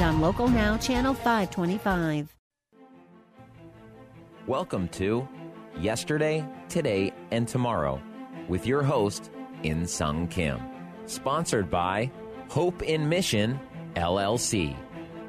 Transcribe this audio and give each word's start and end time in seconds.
on 0.00 0.20
Local 0.20 0.48
Now, 0.48 0.76
Channel 0.76 1.14
525. 1.14 2.36
Welcome 4.46 4.88
to 4.88 5.26
Yesterday, 5.78 6.44
Today, 6.68 7.12
and 7.30 7.46
Tomorrow 7.46 8.02
with 8.48 8.66
your 8.66 8.82
host, 8.82 9.30
In 9.62 9.86
Sung 9.86 10.26
Kim. 10.28 10.60
Sponsored 11.06 11.70
by 11.70 12.10
Hope 12.48 12.82
in 12.82 13.08
Mission, 13.08 13.58
LLC. 13.94 14.76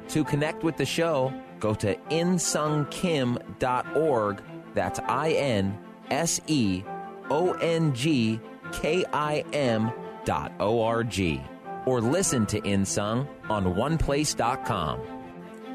To 0.08 0.24
connect 0.24 0.62
with 0.62 0.76
the 0.76 0.86
show, 0.86 1.32
go 1.60 1.74
to 1.74 1.94
insungkim.org. 2.10 4.42
That's 4.74 5.00
I 5.00 5.30
N 5.30 5.78
S 6.10 6.40
E 6.46 6.82
O 7.30 7.52
N 7.54 7.94
G 7.94 8.40
K 8.72 9.04
I 9.12 9.44
M 9.52 9.90
dot 10.24 10.52
O 10.60 10.82
R 10.82 11.04
G. 11.04 11.42
Or 11.86 12.00
listen 12.00 12.46
to 12.46 12.60
Insung 12.62 13.28
on 13.48 13.74
oneplace.com. 13.74 15.00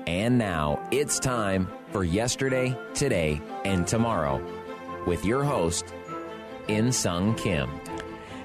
And 0.08 0.38
now 0.38 0.86
it's 0.92 1.20
time 1.20 1.68
for 1.92 2.04
yesterday, 2.04 2.78
today, 2.94 3.42
and 3.66 3.88
tomorrow 3.88 4.42
with 5.06 5.26
your 5.26 5.44
host, 5.44 5.94
In 6.68 6.92
Sung 6.92 7.36
Kim. 7.36 7.70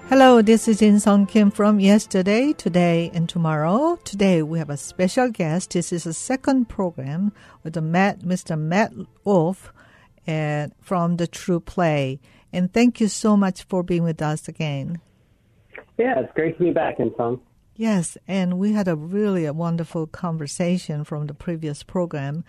Hello, 0.08 0.40
this 0.40 0.68
is 0.68 0.80
In 0.82 1.00
Sung 1.00 1.26
Kim 1.26 1.50
from 1.50 1.80
Yesterday, 1.80 2.52
Today, 2.52 3.10
and 3.12 3.28
Tomorrow. 3.28 3.98
Today 4.04 4.42
we 4.42 4.58
have 4.58 4.70
a 4.70 4.76
special 4.76 5.30
guest. 5.30 5.72
This 5.72 5.92
is 5.92 6.06
a 6.06 6.14
second 6.14 6.68
program 6.68 7.32
with 7.64 7.74
the 7.74 7.80
Matt, 7.80 8.20
Mr. 8.20 8.56
Matt 8.56 8.92
Wolf 9.24 9.72
and 10.26 10.72
from 10.80 11.16
the 11.16 11.26
TruPlay. 11.26 12.20
And 12.52 12.72
thank 12.72 13.00
you 13.00 13.08
so 13.08 13.36
much 13.36 13.64
for 13.64 13.82
being 13.82 14.04
with 14.04 14.22
us 14.22 14.46
again. 14.48 15.00
Yeah, 15.98 16.20
it's 16.20 16.32
great 16.34 16.56
to 16.58 16.64
be 16.64 16.70
back 16.70 17.00
In 17.00 17.12
Sung. 17.16 17.40
Yes, 17.78 18.16
and 18.26 18.58
we 18.58 18.72
had 18.72 18.88
a 18.88 18.96
really 18.96 19.44
a 19.44 19.52
wonderful 19.52 20.06
conversation 20.06 21.04
from 21.04 21.26
the 21.26 21.34
previous 21.34 21.82
program. 21.82 22.42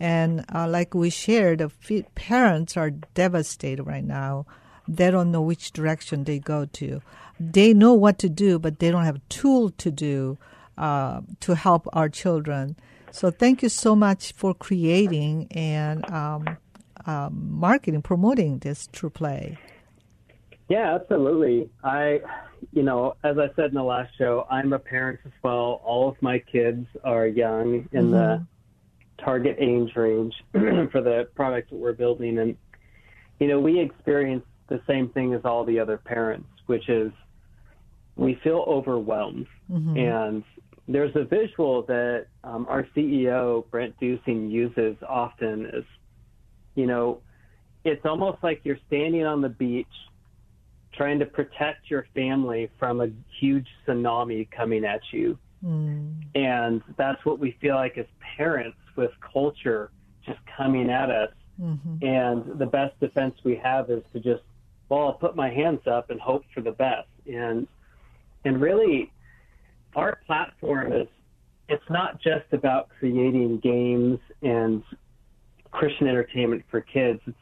And 0.00 0.44
uh, 0.52 0.66
like 0.66 0.94
we 0.94 1.10
shared, 1.10 1.60
the 1.60 2.04
parents 2.16 2.76
are 2.76 2.90
devastated 2.90 3.84
right 3.84 4.04
now. 4.04 4.46
They 4.88 5.12
don't 5.12 5.30
know 5.30 5.42
which 5.42 5.72
direction 5.72 6.24
they 6.24 6.40
go 6.40 6.66
to. 6.66 7.00
They 7.38 7.72
know 7.72 7.94
what 7.94 8.18
to 8.18 8.28
do, 8.28 8.58
but 8.58 8.80
they 8.80 8.90
don't 8.90 9.04
have 9.04 9.16
a 9.16 9.28
tool 9.28 9.70
to 9.70 9.90
do 9.92 10.38
uh, 10.76 11.20
to 11.40 11.54
help 11.54 11.86
our 11.92 12.08
children. 12.08 12.76
So 13.12 13.30
thank 13.30 13.62
you 13.62 13.68
so 13.68 13.94
much 13.94 14.32
for 14.32 14.54
creating 14.54 15.46
and 15.52 16.04
um, 16.10 16.56
um, 17.06 17.48
marketing, 17.52 18.02
promoting 18.02 18.58
this 18.58 18.88
TruPlay. 18.88 19.56
Yeah, 20.68 20.94
absolutely. 20.94 21.68
I, 21.82 22.20
you 22.72 22.82
know, 22.82 23.16
as 23.22 23.36
I 23.38 23.48
said 23.54 23.66
in 23.66 23.74
the 23.74 23.82
last 23.82 24.16
show, 24.16 24.46
I'm 24.50 24.72
a 24.72 24.78
parent 24.78 25.20
as 25.24 25.32
well. 25.42 25.82
All 25.84 26.08
of 26.08 26.16
my 26.22 26.38
kids 26.38 26.86
are 27.04 27.26
young 27.26 27.88
in 27.92 28.04
mm-hmm. 28.04 28.10
the 28.10 28.46
target 29.22 29.56
age 29.58 29.94
range 29.94 30.34
for 30.52 31.00
the 31.00 31.28
products 31.34 31.70
that 31.70 31.76
we're 31.76 31.92
building. 31.92 32.38
And, 32.38 32.56
you 33.40 33.48
know, 33.48 33.60
we 33.60 33.78
experience 33.78 34.44
the 34.68 34.80
same 34.86 35.10
thing 35.10 35.34
as 35.34 35.42
all 35.44 35.64
the 35.64 35.78
other 35.78 35.98
parents, 35.98 36.48
which 36.66 36.88
is 36.88 37.12
we 38.16 38.38
feel 38.42 38.64
overwhelmed. 38.66 39.46
Mm-hmm. 39.70 39.98
And 39.98 40.44
there's 40.88 41.14
a 41.14 41.24
visual 41.24 41.82
that 41.82 42.26
um, 42.42 42.66
our 42.68 42.86
CEO, 42.96 43.68
Brent 43.70 43.98
Dusing, 44.00 44.50
uses 44.50 44.96
often 45.06 45.66
is, 45.66 45.84
you 46.74 46.86
know, 46.86 47.20
it's 47.84 48.04
almost 48.06 48.38
like 48.42 48.62
you're 48.64 48.78
standing 48.86 49.26
on 49.26 49.42
the 49.42 49.48
beach 49.50 49.86
trying 50.96 51.18
to 51.18 51.26
protect 51.26 51.90
your 51.90 52.06
family 52.14 52.70
from 52.78 53.00
a 53.00 53.08
huge 53.40 53.66
tsunami 53.86 54.48
coming 54.50 54.84
at 54.84 55.00
you. 55.12 55.38
Mm. 55.64 56.24
And 56.34 56.82
that's 56.96 57.24
what 57.24 57.38
we 57.38 57.56
feel 57.60 57.74
like 57.74 57.98
as 57.98 58.06
parents 58.36 58.78
with 58.96 59.10
culture 59.32 59.90
just 60.26 60.38
coming 60.56 60.90
at 60.90 61.10
us. 61.10 61.30
Mm-hmm. 61.60 62.04
And 62.04 62.58
the 62.58 62.66
best 62.66 62.98
defense 63.00 63.34
we 63.44 63.56
have 63.62 63.90
is 63.90 64.02
to 64.12 64.20
just, 64.20 64.42
well, 64.88 65.02
I'll 65.02 65.12
put 65.12 65.36
my 65.36 65.50
hands 65.50 65.80
up 65.86 66.10
and 66.10 66.20
hope 66.20 66.44
for 66.54 66.60
the 66.60 66.72
best. 66.72 67.08
And 67.26 67.66
and 68.44 68.60
really, 68.60 69.10
our 69.96 70.18
platform 70.26 70.92
is 70.92 71.08
it's 71.68 71.84
not 71.88 72.20
just 72.20 72.44
about 72.52 72.90
creating 72.98 73.60
games 73.60 74.18
and 74.42 74.82
Christian 75.70 76.06
entertainment 76.06 76.62
for 76.70 76.80
kids. 76.82 77.20
It's 77.26 77.36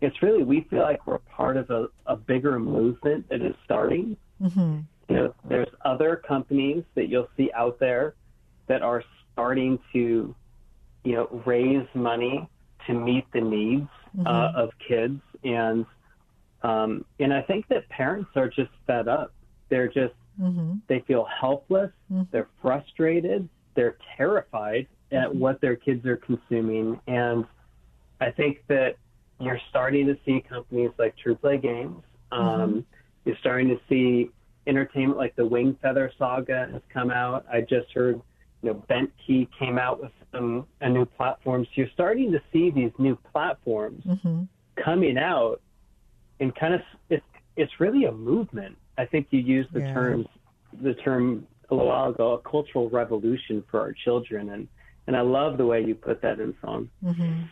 it's 0.00 0.22
really 0.22 0.42
we 0.42 0.66
feel 0.68 0.82
like 0.82 1.06
we're 1.06 1.18
part 1.18 1.56
of 1.56 1.70
a, 1.70 1.86
a 2.06 2.16
bigger 2.16 2.58
movement 2.58 3.28
that 3.28 3.42
is 3.42 3.54
starting. 3.64 4.16
Mm-hmm. 4.42 4.80
You 5.08 5.14
know, 5.16 5.34
there's 5.48 5.68
other 5.84 6.16
companies 6.16 6.84
that 6.94 7.08
you'll 7.08 7.28
see 7.36 7.50
out 7.54 7.78
there 7.78 8.14
that 8.66 8.82
are 8.82 9.02
starting 9.32 9.78
to, 9.92 10.34
you 11.04 11.12
know, 11.12 11.42
raise 11.46 11.86
money 11.94 12.48
to 12.86 12.92
meet 12.92 13.24
the 13.32 13.40
needs 13.40 13.88
mm-hmm. 14.16 14.26
uh, 14.26 14.52
of 14.52 14.70
kids, 14.86 15.20
and 15.44 15.86
um, 16.62 17.04
and 17.20 17.32
I 17.32 17.42
think 17.42 17.68
that 17.68 17.88
parents 17.88 18.30
are 18.36 18.48
just 18.48 18.70
fed 18.86 19.08
up. 19.08 19.32
They're 19.68 19.88
just 19.88 20.14
mm-hmm. 20.40 20.74
they 20.88 21.00
feel 21.06 21.26
helpless. 21.40 21.92
Mm-hmm. 22.12 22.24
They're 22.32 22.48
frustrated. 22.60 23.48
They're 23.74 23.96
terrified 24.16 24.88
at 25.12 25.28
mm-hmm. 25.28 25.38
what 25.38 25.60
their 25.60 25.76
kids 25.76 26.04
are 26.04 26.16
consuming, 26.16 27.00
and 27.06 27.44
I 28.20 28.30
think 28.30 28.64
that 28.68 28.96
you're 29.40 29.60
starting 29.70 30.06
to 30.06 30.16
see 30.24 30.42
companies 30.48 30.90
like 30.98 31.14
TruPlay 31.24 31.60
Games. 31.60 32.02
Um, 32.32 32.40
mm-hmm. 32.40 32.80
You're 33.24 33.36
starting 33.40 33.68
to 33.68 33.80
see 33.88 34.30
entertainment 34.66 35.18
like 35.18 35.36
the 35.36 35.42
Wingfeather 35.42 36.10
Saga 36.18 36.68
has 36.72 36.82
come 36.92 37.10
out. 37.10 37.44
I 37.52 37.60
just 37.60 37.92
heard, 37.92 38.20
you 38.62 38.70
know, 38.70 38.74
Bent 38.88 39.10
Key 39.26 39.48
came 39.58 39.78
out 39.78 40.00
with 40.00 40.12
some 40.32 40.66
a 40.80 40.88
new 40.88 41.04
platform. 41.04 41.64
So 41.64 41.70
you're 41.74 41.90
starting 41.92 42.32
to 42.32 42.40
see 42.52 42.70
these 42.70 42.92
new 42.98 43.16
platforms 43.32 44.04
mm-hmm. 44.04 44.44
coming 44.82 45.18
out, 45.18 45.60
and 46.40 46.54
kind 46.54 46.74
of 46.74 46.80
it's 47.10 47.24
it's 47.56 47.72
really 47.78 48.04
a 48.04 48.12
movement. 48.12 48.76
I 48.98 49.04
think 49.04 49.28
you 49.30 49.40
used 49.40 49.72
the 49.72 49.80
yeah. 49.80 49.94
terms 49.94 50.26
the 50.82 50.94
term 50.94 51.46
a 51.70 51.74
little 51.74 51.88
while 51.88 52.10
ago, 52.10 52.32
a 52.32 52.38
cultural 52.38 52.88
revolution 52.88 53.62
for 53.70 53.80
our 53.80 53.92
children, 53.92 54.50
and 54.50 54.68
and 55.06 55.16
I 55.16 55.20
love 55.20 55.56
the 55.56 55.66
way 55.66 55.84
you 55.84 55.94
put 55.94 56.22
that 56.22 56.40
In 56.40 56.54
Sung. 56.60 56.90
Mm-hmm. 57.04 57.42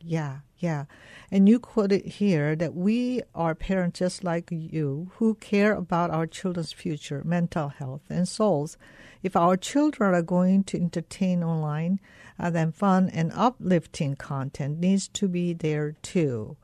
Yeah, 0.00 0.38
yeah. 0.58 0.84
And 1.30 1.48
you 1.48 1.58
quoted 1.58 2.04
here 2.04 2.56
that 2.56 2.74
we 2.74 3.22
are 3.34 3.54
parents 3.54 3.98
just 3.98 4.24
like 4.24 4.48
you 4.50 5.10
who 5.16 5.34
care 5.34 5.74
about 5.74 6.10
our 6.10 6.26
children's 6.26 6.72
future, 6.72 7.22
mental 7.24 7.68
health, 7.68 8.02
and 8.08 8.26
souls. 8.26 8.76
If 9.22 9.36
our 9.36 9.56
children 9.56 10.14
are 10.14 10.22
going 10.22 10.64
to 10.64 10.78
entertain 10.78 11.42
online, 11.42 12.00
uh, 12.38 12.50
then 12.50 12.72
fun 12.72 13.08
and 13.08 13.32
uplifting 13.34 14.16
content 14.16 14.78
needs 14.78 15.08
to 15.08 15.28
be 15.28 15.52
there 15.52 15.96
too, 16.02 16.56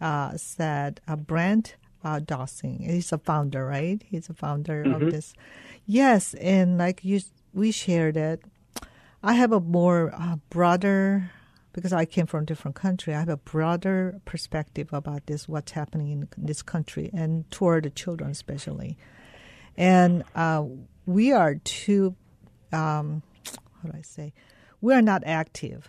uh, 0.00 0.36
said 0.36 1.00
uh, 1.08 1.16
Brent 1.16 1.76
uh, 2.04 2.20
Dusing. 2.20 2.84
He's 2.84 3.12
a 3.12 3.18
founder, 3.18 3.66
right? 3.66 4.02
He's 4.04 4.28
a 4.28 4.34
founder 4.34 4.84
mm-hmm. 4.84 5.02
of 5.06 5.10
this. 5.10 5.32
Yes, 5.86 6.34
and 6.34 6.78
like 6.78 7.04
you, 7.04 7.20
we 7.54 7.72
shared 7.72 8.16
it. 8.16 8.42
I 9.22 9.34
have 9.34 9.52
a 9.52 9.60
more 9.60 10.12
uh, 10.14 10.36
broader 10.50 11.30
because 11.72 11.92
I 11.92 12.04
came 12.04 12.26
from 12.26 12.42
a 12.42 12.46
different 12.46 12.76
country, 12.76 13.14
I 13.14 13.18
have 13.18 13.28
a 13.28 13.36
broader 13.36 14.20
perspective 14.24 14.88
about 14.92 15.26
this, 15.26 15.48
what's 15.48 15.72
happening 15.72 16.10
in 16.10 16.28
this 16.36 16.62
country, 16.62 17.10
and 17.12 17.50
toward 17.50 17.84
the 17.84 17.90
children 17.90 18.30
especially. 18.30 18.98
And 19.76 20.24
uh, 20.34 20.64
we 21.06 21.32
are 21.32 21.54
too, 21.56 22.14
um, 22.72 23.22
how 23.82 23.90
do 23.90 23.98
I 23.98 24.02
say, 24.02 24.32
we 24.80 24.94
are 24.94 25.02
not 25.02 25.22
active. 25.24 25.88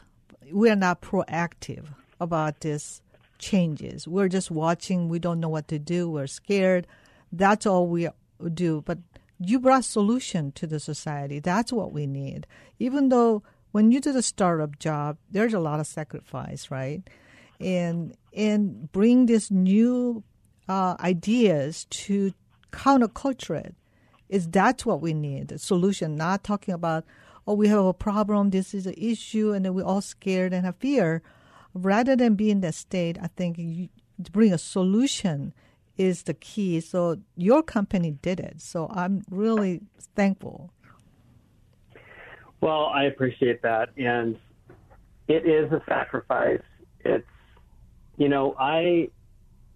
We 0.51 0.69
are 0.69 0.75
not 0.75 1.01
proactive 1.01 1.85
about 2.19 2.61
this 2.61 3.01
changes. 3.39 4.07
We're 4.07 4.29
just 4.29 4.49
watching. 4.49 5.09
We 5.09 5.19
don't 5.19 5.39
know 5.39 5.49
what 5.49 5.67
to 5.69 5.79
do. 5.79 6.09
We're 6.09 6.27
scared. 6.27 6.87
That's 7.31 7.65
all 7.65 7.87
we 7.87 8.07
do. 8.53 8.81
But 8.85 8.99
you 9.39 9.59
brought 9.59 9.83
solution 9.83 10.51
to 10.53 10.67
the 10.67 10.79
society. 10.79 11.39
That's 11.39 11.73
what 11.73 11.91
we 11.91 12.07
need. 12.07 12.47
Even 12.79 13.09
though 13.09 13.43
when 13.73 13.91
you 13.91 13.99
do 13.99 14.13
the 14.13 14.21
startup 14.21 14.79
job, 14.79 15.17
there's 15.31 15.53
a 15.53 15.59
lot 15.59 15.79
of 15.79 15.87
sacrifice, 15.87 16.71
right? 16.71 17.01
And 17.59 18.15
and 18.35 18.91
bring 18.91 19.25
these 19.25 19.51
new 19.51 20.23
uh, 20.69 20.95
ideas 20.99 21.85
to 21.89 22.33
counterculture 22.71 23.57
it. 23.57 23.75
Is 24.29 24.47
that's 24.47 24.85
what 24.85 25.01
we 25.01 25.13
need? 25.13 25.51
A 25.51 25.57
solution, 25.57 26.15
not 26.15 26.43
talking 26.43 26.73
about 26.73 27.03
oh, 27.45 27.55
we 27.55 27.67
have 27.67 27.83
a 27.83 27.93
problem, 27.93 28.51
this 28.51 28.73
is 28.73 28.85
an 28.85 28.93
issue, 28.97 29.51
and 29.51 29.65
then 29.65 29.73
we're 29.73 29.83
all 29.85 30.01
scared 30.01 30.53
and 30.53 30.65
have 30.65 30.77
fear. 30.77 31.21
Rather 31.73 32.15
than 32.15 32.35
be 32.35 32.49
in 32.49 32.61
that 32.61 32.75
state, 32.75 33.17
I 33.21 33.27
think 33.35 33.57
you, 33.57 33.89
bring 34.31 34.53
a 34.53 34.57
solution 34.57 35.53
is 35.97 36.23
the 36.23 36.33
key. 36.33 36.79
So 36.79 37.17
your 37.35 37.63
company 37.63 38.11
did 38.11 38.39
it. 38.39 38.61
So 38.61 38.89
I'm 38.93 39.23
really 39.29 39.81
thankful. 40.15 40.71
Well, 42.63 42.85
I 42.85 43.03
appreciate 43.03 43.61
that. 43.63 43.89
And 43.97 44.37
it 45.27 45.45
is 45.45 45.71
a 45.71 45.81
sacrifice. 45.87 46.61
It's, 47.01 47.27
you 48.17 48.29
know, 48.29 48.55
I, 48.59 49.09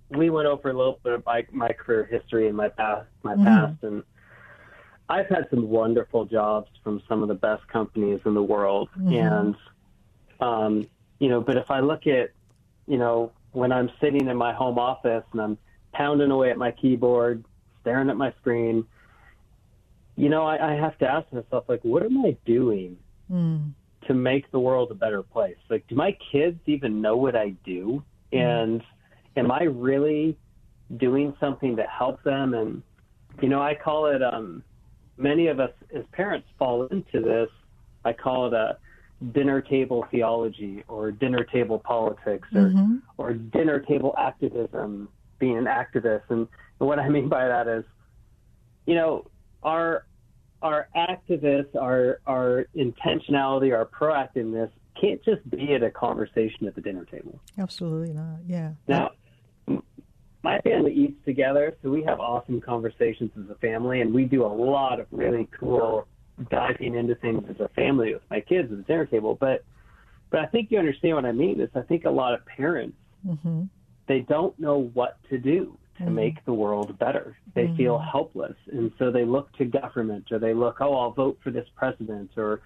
we 0.10 0.30
went 0.30 0.48
over 0.48 0.70
a 0.70 0.74
little 0.74 1.00
bit 1.04 1.14
of 1.14 1.26
my, 1.26 1.46
my 1.52 1.70
career 1.70 2.06
history 2.06 2.48
and 2.48 2.56
my 2.56 2.70
past, 2.70 3.08
my 3.24 3.34
mm-hmm. 3.34 3.44
past, 3.44 3.84
and 3.84 4.04
I've 5.10 5.28
had 5.28 5.48
some 5.50 5.70
wonderful 5.70 6.26
jobs 6.26 6.70
from 6.84 7.02
some 7.08 7.22
of 7.22 7.28
the 7.30 7.36
best 7.36 7.68
companies 7.68 8.20
in 8.26 8.34
the 8.34 8.44
world. 8.44 8.90
Mm-hmm. 8.98 9.14
And, 9.14 9.56
um, 10.40 10.88
you 11.20 11.30
know, 11.30 11.42
but 11.42 11.58
if 11.58 11.72
I 11.72 11.80
look 11.80 12.08
at, 12.08 12.32
you 12.88 12.98
know, 12.98 13.32
when 13.52 13.72
I'm 13.72 13.90
sitting 14.00 14.28
in 14.28 14.38
my 14.38 14.54
home 14.54 14.78
office 14.78 15.24
and 15.32 15.42
I'm 15.42 15.58
pounding 15.94 16.32
away 16.32 16.52
at 16.52 16.58
my 16.58 16.72
keyboard, 16.72 17.44
staring 17.82 18.10
at 18.10 18.18
my 18.18 18.32
screen, 18.40 18.86
you 20.18 20.30
know, 20.30 20.46
I, 20.46 20.74
I 20.74 20.76
have 20.76 20.98
to 20.98 21.06
ask 21.08 21.32
myself, 21.32 21.66
like, 21.68 21.82
what 21.84 22.04
am 22.04 22.26
I 22.26 22.36
doing 22.46 22.98
mm. 23.32 23.72
to 24.08 24.14
make 24.16 24.52
the 24.52 24.60
world 24.60 24.90
a 24.90 24.96
better 24.96 25.22
place? 25.22 25.58
Like, 25.70 25.86
do 25.88 25.96
my 25.96 26.18
kids 26.32 26.60
even 26.66 27.02
know 27.02 27.16
what 27.16 27.36
I 27.36 27.50
do? 27.64 28.04
Mm. 28.34 28.40
And 28.40 28.84
am 29.38 29.52
I 29.52 29.64
really 29.64 30.36
doing 30.98 31.36
something 31.40 31.76
to 31.76 31.84
help 31.84 32.24
them? 32.24 32.56
And, 32.56 32.82
you 33.42 33.48
know, 33.48 33.62
I 33.62 33.76
call 33.76 34.08
it, 34.08 34.24
um, 34.24 34.64
many 35.18 35.48
of 35.48 35.60
us 35.60 35.72
as 35.96 36.04
parents 36.14 36.48
fall 36.58 36.88
into 36.88 37.22
this. 37.22 37.50
I 38.04 38.14
call 38.14 38.48
it 38.48 38.54
a 38.54 38.78
dinner 39.34 39.62
table 39.62 40.08
theology 40.10 40.84
or 40.88 41.12
dinner 41.12 41.44
table 41.44 41.78
politics 41.78 42.48
or, 42.56 42.62
mm-hmm. 42.62 42.96
or 43.18 43.34
dinner 43.34 43.80
table 43.82 44.16
activism, 44.18 45.10
being 45.38 45.58
an 45.60 45.66
activist. 45.66 46.24
And, 46.30 46.48
and 46.80 46.90
what 46.90 46.98
I 46.98 47.08
mean 47.08 47.30
by 47.30 47.48
that 47.48 47.68
is, 47.68 47.84
you 48.88 48.96
know, 48.96 49.28
our 49.68 50.06
our 50.62 50.88
activists, 50.96 51.76
our 51.76 52.22
our 52.26 52.66
intentionality, 52.76 53.76
our 53.76 53.86
proactiveness 53.86 54.72
can't 55.00 55.24
just 55.24 55.48
be 55.50 55.74
at 55.76 55.84
a 55.84 55.92
conversation 55.92 56.66
at 56.66 56.74
the 56.74 56.82
dinner 56.82 57.06
table. 57.06 57.40
Absolutely 57.60 58.14
not. 58.14 58.40
Yeah. 58.48 58.72
Now, 58.88 59.12
my 60.42 60.60
family 60.62 60.94
eats 60.94 61.24
together, 61.26 61.78
so 61.84 61.90
we 61.90 62.04
have 62.04 62.20
awesome 62.20 62.62
conversations 62.62 63.32
as 63.38 63.50
a 63.52 63.56
family, 63.56 64.02
and 64.02 64.12
we 64.12 64.24
do 64.24 64.44
a 64.44 64.48
lot 64.48 65.00
of 65.00 65.06
really 65.12 65.48
cool 65.60 66.08
diving 66.50 66.96
into 66.96 67.16
things 67.16 67.44
as 67.50 67.60
a 67.60 67.68
family 67.70 68.14
with 68.14 68.24
my 68.32 68.40
kids 68.40 68.72
at 68.72 68.78
the 68.78 68.84
dinner 68.84 69.06
table. 69.06 69.36
But 69.40 69.64
but 70.30 70.40
I 70.40 70.46
think 70.48 70.72
you 70.72 70.80
understand 70.80 71.16
what 71.16 71.26
I 71.26 71.34
mean. 71.34 71.60
Is 71.62 71.70
I 71.76 71.82
think 71.82 72.06
a 72.06 72.10
lot 72.10 72.34
of 72.34 72.44
parents 72.46 72.98
mm-hmm. 73.28 73.64
they 74.08 74.22
don't 74.22 74.58
know 74.60 74.90
what 74.94 75.18
to 75.30 75.38
do 75.38 75.78
to 75.98 76.04
mm-hmm. 76.04 76.16
make 76.16 76.46
the 76.46 76.54
world 76.54 76.98
better. 77.00 77.38
They 77.56 77.66
mm-hmm. 77.66 77.78
feel 77.78 78.00
helpless, 78.00 78.56
and 78.72 78.92
so 79.00 79.12
they 79.12 79.26
look 79.26 79.52
to 79.58 79.66
government, 79.66 80.32
or 80.32 80.40
they 80.40 80.54
look, 80.54 80.78
oh, 80.80 80.96
I'll 80.96 81.12
vote 81.12 81.40
for 81.44 81.52
this 81.52 81.68
president, 81.76 82.32
or 82.38 82.62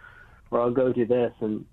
or 0.49 0.61
I'll 0.61 0.71
go 0.71 0.91
do 0.91 1.05
this, 1.05 1.33
and 1.39 1.65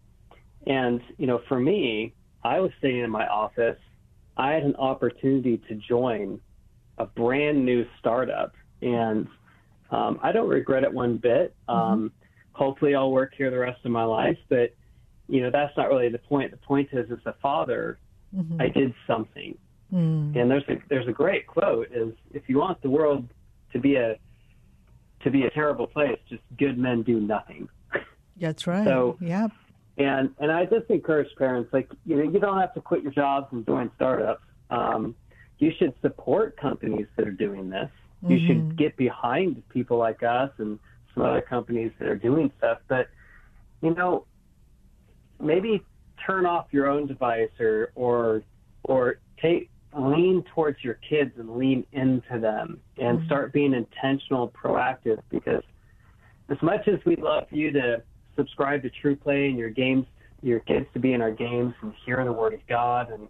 and 0.66 1.00
you 1.16 1.26
know, 1.26 1.40
for 1.48 1.58
me, 1.58 2.14
I 2.44 2.60
was 2.60 2.70
sitting 2.80 2.98
in 2.98 3.10
my 3.10 3.26
office. 3.26 3.78
I 4.36 4.52
had 4.52 4.62
an 4.62 4.76
opportunity 4.76 5.60
to 5.68 5.74
join 5.74 6.40
a 6.98 7.06
brand 7.06 7.64
new 7.64 7.84
startup, 7.98 8.54
and 8.82 9.26
um, 9.90 10.20
I 10.22 10.32
don't 10.32 10.48
regret 10.48 10.84
it 10.84 10.92
one 10.92 11.16
bit. 11.16 11.54
Mm-hmm. 11.68 11.92
Um. 11.92 12.12
Hopefully, 12.52 12.96
I'll 12.96 13.12
work 13.12 13.34
here 13.36 13.52
the 13.52 13.58
rest 13.58 13.84
of 13.84 13.92
my 13.92 14.02
life, 14.02 14.38
but 14.48 14.74
you 15.28 15.40
know 15.42 15.50
that's 15.50 15.76
not 15.76 15.88
really 15.88 16.08
the 16.08 16.18
point. 16.18 16.50
The 16.50 16.56
point 16.56 16.88
is, 16.92 17.10
as 17.10 17.18
a 17.24 17.34
father, 17.40 17.98
mm-hmm. 18.34 18.60
I 18.60 18.68
did 18.68 18.92
something, 19.06 19.56
mm. 19.92 20.36
and 20.36 20.50
there's 20.50 20.64
a 20.68 20.76
there's 20.88 21.08
a 21.08 21.12
great 21.12 21.46
quote: 21.46 21.88
"Is 21.92 22.12
if 22.32 22.48
you 22.48 22.58
want 22.58 22.80
the 22.82 22.90
world 22.90 23.28
to 23.72 23.78
be 23.78 23.96
a 23.96 24.16
to 25.20 25.30
be 25.30 25.44
a 25.44 25.50
terrible 25.50 25.86
place, 25.86 26.18
just 26.28 26.42
good 26.58 26.78
men 26.78 27.02
do 27.02 27.20
nothing." 27.20 27.68
That's 28.36 28.66
right. 28.66 28.84
So 28.84 29.16
yeah. 29.20 29.48
And 29.96 30.30
and 30.38 30.52
I 30.52 30.64
just 30.64 30.88
encourage 30.90 31.34
parents 31.36 31.72
like 31.72 31.90
you 32.06 32.16
know 32.16 32.22
you 32.22 32.38
don't 32.38 32.58
have 32.58 32.74
to 32.74 32.80
quit 32.80 33.02
your 33.02 33.12
jobs 33.12 33.48
and 33.52 33.66
join 33.66 33.90
startups. 33.96 34.42
Um, 34.70 35.16
you 35.58 35.72
should 35.78 35.94
support 36.00 36.56
companies 36.56 37.06
that 37.16 37.26
are 37.26 37.32
doing 37.32 37.68
this. 37.68 37.90
You 38.22 38.36
mm-hmm. 38.36 38.46
should 38.46 38.76
get 38.76 38.96
behind 38.96 39.62
people 39.68 39.98
like 39.98 40.22
us 40.22 40.50
and 40.58 40.78
some 41.14 41.24
other 41.24 41.40
companies 41.40 41.92
that 41.98 42.08
are 42.08 42.16
doing 42.16 42.50
stuff. 42.58 42.78
But, 42.88 43.08
you 43.82 43.94
know, 43.94 44.24
maybe 45.40 45.82
turn 46.24 46.46
off 46.46 46.66
your 46.70 46.88
own 46.88 47.06
device 47.06 47.50
or, 47.60 47.92
or, 47.94 48.42
or 48.84 49.18
take, 49.40 49.70
lean 49.96 50.44
towards 50.54 50.82
your 50.82 50.98
kids 51.08 51.32
and 51.38 51.56
lean 51.56 51.86
into 51.92 52.38
them 52.38 52.80
and 52.98 53.18
mm-hmm. 53.18 53.26
start 53.26 53.52
being 53.52 53.72
intentional, 53.74 54.48
proactive 54.50 55.20
because 55.30 55.62
as 56.48 56.60
much 56.62 56.88
as 56.88 56.98
we'd 57.04 57.20
love 57.20 57.46
you 57.50 57.70
to 57.72 58.02
subscribe 58.36 58.82
to 58.82 58.90
TruPlay 58.90 59.48
and 59.48 59.58
your 59.58 59.70
games, 59.70 60.06
your 60.42 60.60
kids 60.60 60.86
to 60.92 60.98
be 60.98 61.12
in 61.14 61.22
our 61.22 61.30
games 61.30 61.74
and 61.82 61.92
hear 62.04 62.22
the 62.24 62.32
word 62.32 62.54
of 62.54 62.60
God 62.68 63.10
and 63.10 63.28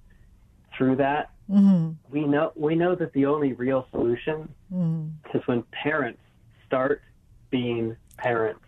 through 0.77 0.97
that, 0.97 1.31
mm-hmm. 1.51 1.93
we 2.11 2.25
know 2.25 2.53
we 2.55 2.75
know 2.75 2.95
that 2.95 3.13
the 3.13 3.27
only 3.27 3.53
real 3.53 3.87
solution 3.91 4.49
mm-hmm. 4.73 5.37
is 5.37 5.43
when 5.47 5.63
parents 5.73 6.21
start 6.67 7.03
being 7.51 7.97
parents 8.19 8.61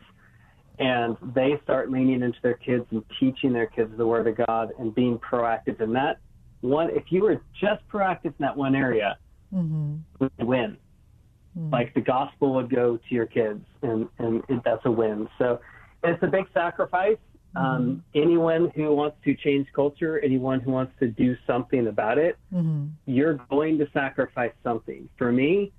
and 0.78 1.16
they 1.34 1.60
start 1.62 1.90
leaning 1.90 2.22
into 2.22 2.38
their 2.42 2.54
kids 2.54 2.86
and 2.90 3.04
teaching 3.20 3.52
their 3.52 3.66
kids 3.66 3.92
the 3.96 4.06
word 4.06 4.26
of 4.26 4.46
God 4.46 4.72
and 4.78 4.94
being 4.94 5.18
proactive 5.18 5.80
in 5.80 5.92
that 5.92 6.18
one. 6.60 6.90
If 6.90 7.04
you 7.10 7.22
were 7.22 7.40
just 7.60 7.86
proactive 7.88 8.26
in 8.26 8.34
that 8.40 8.56
one 8.56 8.74
area, 8.74 9.18
mm-hmm. 9.52 9.96
would 10.18 10.32
win. 10.38 10.76
Mm-hmm. 11.58 11.72
Like 11.72 11.94
the 11.94 12.00
gospel 12.00 12.54
would 12.54 12.70
go 12.70 12.96
to 12.96 13.14
your 13.14 13.26
kids, 13.26 13.64
and 13.82 14.08
and 14.18 14.42
that's 14.64 14.84
a 14.84 14.90
win. 14.90 15.28
So 15.38 15.60
it's 16.02 16.22
a 16.22 16.28
big 16.28 16.46
sacrifice 16.54 17.18
um, 17.56 18.04
anyone 18.14 18.70
who 18.74 18.94
wants 18.94 19.16
to 19.24 19.34
change 19.34 19.66
culture, 19.74 20.20
anyone 20.20 20.60
who 20.60 20.70
wants 20.70 20.92
to 21.00 21.08
do 21.08 21.36
something 21.46 21.88
about 21.88 22.18
it, 22.18 22.38
mm-hmm. 22.52 22.86
you're 23.06 23.34
going 23.50 23.78
to 23.78 23.88
sacrifice 23.92 24.52
something. 24.62 25.08
For 25.18 25.32
me, 25.32 25.72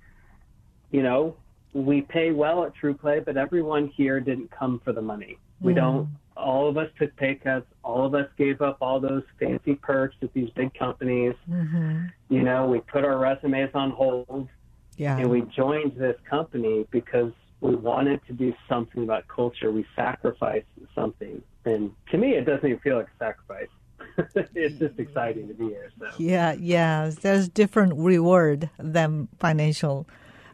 you 0.90 1.02
know, 1.02 1.36
we 1.72 2.02
pay 2.02 2.32
well 2.32 2.64
at 2.64 2.72
TruPlay, 2.76 3.24
but 3.24 3.38
everyone 3.38 3.88
here 3.88 4.20
didn't 4.20 4.50
come 4.50 4.80
for 4.84 4.92
the 4.92 5.00
money. 5.00 5.38
Mm-hmm. 5.56 5.66
We 5.66 5.74
don't. 5.74 6.08
All 6.36 6.68
of 6.68 6.76
us 6.76 6.88
took 6.98 7.14
pay 7.16 7.34
cuts. 7.34 7.66
All 7.84 8.06
of 8.06 8.14
us 8.14 8.28
gave 8.36 8.60
up 8.60 8.78
all 8.80 9.00
those 9.00 9.22
fancy 9.38 9.74
perks 9.74 10.16
at 10.22 10.32
these 10.32 10.50
big 10.50 10.74
companies. 10.74 11.34
Mm-hmm. 11.50 12.06
You 12.28 12.42
know, 12.42 12.66
we 12.66 12.80
put 12.80 13.04
our 13.04 13.18
resumes 13.18 13.70
on 13.74 13.90
hold. 13.90 14.48
Yeah. 14.96 15.16
And 15.18 15.30
we 15.30 15.42
joined 15.42 15.96
this 15.96 16.16
company 16.28 16.86
because 16.90 17.32
we 17.60 17.74
wanted 17.74 18.20
to 18.26 18.32
do 18.32 18.52
something 18.68 19.04
about 19.04 19.26
culture. 19.28 19.70
We 19.70 19.86
sacrificed 19.96 20.66
something. 20.94 21.42
And 21.64 21.92
to 22.10 22.18
me, 22.18 22.32
it 22.32 22.44
doesn't 22.44 22.66
even 22.66 22.80
feel 22.80 22.96
like 22.96 23.06
a 23.06 23.24
sacrifice. 23.24 23.68
it's 24.54 24.78
just 24.78 24.98
exciting 24.98 25.48
to 25.48 25.54
be 25.54 25.66
here. 25.66 25.90
So. 25.98 26.08
Yeah, 26.18 26.52
yeah. 26.52 27.10
There's 27.20 27.48
different 27.48 27.94
reward 27.96 28.68
than 28.78 29.28
financial 29.38 30.08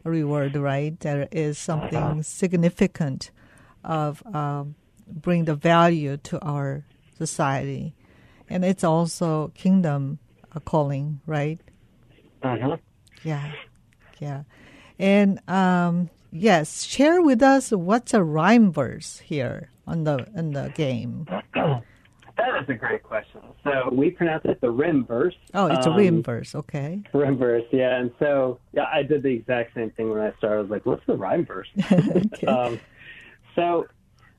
reward, 0.05 0.55
right? 0.57 0.99
There 1.01 1.29
is 1.33 1.59
something 1.59 1.97
uh-huh. 1.97 2.23
significant 2.23 3.31
of 3.85 4.23
um, 4.35 4.75
bring 5.11 5.45
the 5.45 5.55
value 5.55 6.17
to 6.17 6.41
our 6.41 6.85
society, 7.17 7.95
and 8.49 8.65
it's 8.65 8.85
also 8.85 9.49
kingdom 9.55 10.19
calling, 10.65 11.21
right? 11.27 11.61
Uh 12.43 12.57
huh. 12.61 12.77
Yeah, 13.25 13.53
yeah, 14.21 14.43
and 14.99 15.41
um, 15.49 16.11
yes, 16.31 16.83
share 16.83 17.23
with 17.23 17.43
us 17.43 17.71
what's 17.71 18.15
a 18.15 18.23
rhyme 18.23 18.73
verse 18.73 19.19
here 19.19 19.71
on 19.87 20.05
the 20.05 20.27
in 20.37 20.53
the 20.53 20.73
game. 20.75 21.27
That 22.39 22.63
is 22.63 22.69
a 22.69 22.75
great 22.75 23.03
question. 23.03 23.41
So 23.65 23.91
we 23.91 24.11
pronounce 24.11 24.45
it 24.45 24.61
the 24.61 24.71
rim 24.71 25.05
verse. 25.05 25.35
Oh, 25.55 25.67
it's 25.67 25.87
a 25.87 25.91
rim 25.91 26.19
um, 26.19 26.23
verse. 26.23 26.55
Okay. 26.55 27.03
Rim 27.13 27.37
verse, 27.37 27.65
yeah. 27.73 27.97
And 27.97 28.13
so 28.21 28.61
yeah, 28.73 28.85
I 28.93 29.03
did 29.03 29.25
the 29.25 29.35
exact 29.35 29.75
same 29.75 29.91
thing 29.91 30.09
when 30.09 30.21
I 30.21 30.33
started. 30.39 30.57
I 30.57 30.61
was 30.61 30.71
like, 30.71 30.87
"What's 30.87 31.05
the 31.07 31.17
rhyme 31.17 31.45
verse?" 31.45 31.67
okay. 31.93 32.47
um, 32.47 32.79
so 33.57 33.89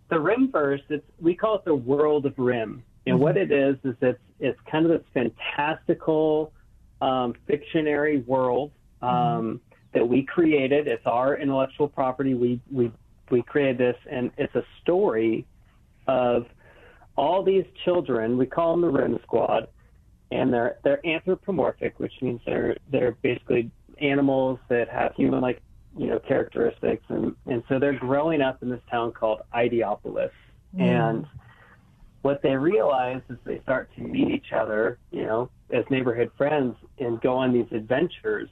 the 0.10 0.20
rim 0.20 0.52
verse, 0.52 0.82
it's 0.90 1.06
we 1.20 1.36
call 1.36 1.56
it 1.56 1.66
the 1.66 1.76
world 1.76 2.26
of 2.26 2.34
rim, 2.38 2.84
and 3.06 3.16
mm-hmm. 3.16 3.24
what 3.24 3.38
it 3.38 3.52
is 3.52 3.76
is 3.84 3.96
it's 4.02 4.20
it's 4.40 4.60
kind 4.72 4.86
of 4.86 4.92
this 4.92 5.08
fantastical, 5.14 6.52
um, 7.02 7.34
fictionary 7.48 8.20
world. 8.20 8.72
Um, 9.02 9.10
mm-hmm 9.10 9.56
that 9.94 10.08
we 10.08 10.24
created. 10.24 10.88
It's 10.88 11.06
our 11.06 11.38
intellectual 11.38 11.88
property. 11.88 12.34
We 12.34 12.62
we 12.72 12.92
we 13.32 13.42
created 13.42 13.78
this, 13.78 13.96
and 14.10 14.32
it's 14.38 14.54
a 14.56 14.64
story 14.82 15.46
of 16.08 16.46
all 17.16 17.44
these 17.44 17.66
children. 17.86 18.38
We 18.38 18.46
call 18.46 18.72
them 18.74 18.82
the 18.82 18.90
Rim 18.90 19.20
Squad, 19.24 19.68
and 20.32 20.54
they're 20.54 20.78
they're 20.84 21.06
anthropomorphic, 21.06 22.00
which 22.00 22.14
means 22.22 22.42
they're 22.46 22.78
they're 22.92 23.18
basically 23.22 23.72
animals 24.02 24.60
that 24.70 24.90
have 24.90 25.14
human-like 25.16 25.62
you 25.98 26.08
know 26.08 26.20
characteristics, 26.20 27.04
and 27.10 27.36
and 27.46 27.64
so 27.70 27.80
they're 27.80 27.98
growing 27.98 28.42
up 28.42 28.62
in 28.62 28.70
this 28.70 28.82
town 28.90 29.12
called 29.12 29.42
Ideopolis, 29.54 30.32
mm. 30.76 30.82
And 30.82 31.28
what 32.22 32.42
they 32.42 32.56
realize 32.56 33.22
is 33.30 33.38
they 33.46 33.60
start 33.62 33.90
to 33.96 34.02
meet 34.02 34.30
each 34.30 34.52
other, 34.54 35.00
you 35.12 35.24
know, 35.24 35.50
as 35.72 35.86
neighborhood 35.90 36.32
friends 36.38 36.76
and 36.98 37.22
go 37.22 37.36
on 37.36 37.54
these 37.54 37.72
adventures. 37.72 38.50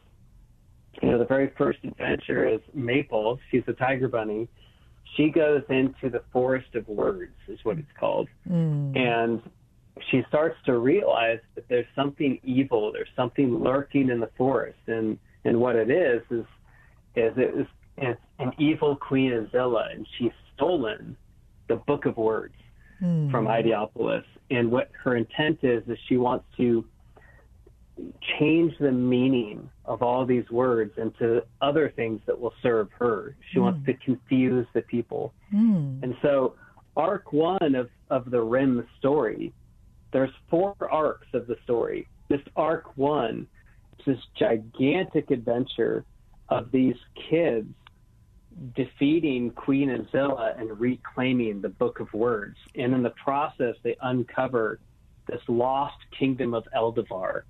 You 1.02 1.12
know, 1.12 1.20
the 1.20 1.26
very 1.26 1.52
first 1.58 1.80
adventure 1.84 2.48
is 2.48 2.62
Maple. 2.74 3.40
She's 3.52 3.64
a 3.68 3.74
tiger 3.74 4.08
bunny. 4.08 4.48
She 5.16 5.30
goes 5.30 5.64
into 5.70 6.10
the 6.10 6.24
forest 6.32 6.76
of 6.76 6.88
words, 6.88 7.34
is 7.48 7.60
what 7.64 7.78
it's 7.78 7.92
called. 8.00 8.30
Mm. 8.50 8.98
And 8.98 9.42
she 10.10 10.24
starts 10.28 10.56
to 10.66 10.78
realize 10.78 11.40
that 11.56 11.68
there's 11.70 11.86
something 11.96 12.40
evil, 12.44 12.92
there's 12.92 13.10
something 13.16 13.64
lurking 13.64 14.10
in 14.10 14.20
the 14.20 14.30
forest. 14.38 14.80
And, 14.88 15.18
and 15.44 15.60
what 15.60 15.76
it 15.76 15.90
is, 15.90 16.22
is, 16.30 16.46
is 17.18 17.34
it 17.38 17.60
is 17.60 17.68
it's 17.98 18.22
an 18.40 18.52
evil 18.60 18.96
Queen 18.96 19.32
Azilla, 19.32 19.94
and 19.94 20.08
she's 20.18 20.32
stolen 20.56 21.18
the 21.68 21.76
book 21.76 22.06
of 22.06 22.18
words 22.18 22.56
hmm. 23.00 23.30
from 23.32 23.48
Ideopolis. 23.48 24.24
And 24.50 24.72
what 24.72 24.92
her 25.04 25.16
intent 25.16 25.60
is, 25.64 25.84
is 25.88 25.98
she 26.08 26.18
wants 26.18 26.46
to 26.58 26.86
change 28.40 28.74
the 28.80 28.92
meaning 28.92 29.70
of 29.86 30.04
all 30.04 30.26
these 30.26 30.48
words 30.52 30.94
into 30.98 31.44
other 31.62 31.92
things 31.96 32.22
that 32.28 32.40
will 32.40 32.54
serve 32.62 32.90
her. 33.00 33.36
She 33.52 33.58
hmm. 33.58 33.66
wants 33.66 33.86
to 33.88 33.94
confuse 33.96 34.68
the 34.74 34.82
people. 34.82 35.34
Hmm. 35.50 36.00
And 36.04 36.16
so, 36.22 36.54
arc 36.96 37.34
one 37.34 37.76
of, 37.76 37.90
of 38.10 38.30
the 38.30 38.42
Rim 38.42 38.88
story, 39.00 39.54
there's 40.14 40.32
four 40.50 40.76
arcs 40.80 41.28
of 41.34 41.48
the 41.48 41.58
story. 41.64 42.08
This 42.30 42.42
arc 42.56 42.96
one 42.96 43.48
is 44.00 44.06
this 44.06 44.24
gigantic 44.38 45.32
adventure 45.32 46.06
of 46.50 46.72
these 46.72 46.96
kids 47.30 47.68
defeating 48.76 49.52
Queen 49.52 49.90
Azilla 49.90 50.60
and 50.60 50.80
reclaiming 50.80 51.62
the 51.62 51.70
Book 51.70 52.00
of 52.00 52.12
Words. 52.14 52.58
And 52.76 52.94
in 52.94 53.04
the 53.04 53.12
process, 53.12 53.76
they 53.84 53.96
uncover 54.02 54.80
this 55.28 55.42
lost 55.48 55.98
kingdom 56.18 56.54
of 56.54 56.68
Eldavar. 56.76 57.44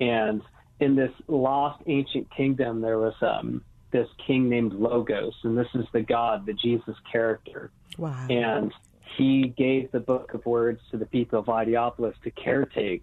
And 0.00 0.42
in 0.78 0.96
this 0.96 1.12
lost 1.28 1.82
ancient 1.86 2.30
kingdom, 2.34 2.80
there 2.80 2.98
was 2.98 3.14
um, 3.20 3.62
this 3.90 4.08
king 4.26 4.48
named 4.48 4.72
Logos, 4.72 5.34
and 5.42 5.58
this 5.58 5.68
is 5.74 5.84
the 5.92 6.00
God, 6.00 6.46
the 6.46 6.54
Jesus 6.54 6.96
character. 7.10 7.70
Wow. 7.98 8.26
And 8.30 8.72
he 9.16 9.48
gave 9.48 9.90
the 9.92 10.00
Book 10.00 10.32
of 10.34 10.46
Words 10.46 10.80
to 10.90 10.96
the 10.96 11.06
people 11.06 11.40
of 11.40 11.46
Ideopolis 11.46 12.14
to 12.22 12.30
caretake 12.30 13.02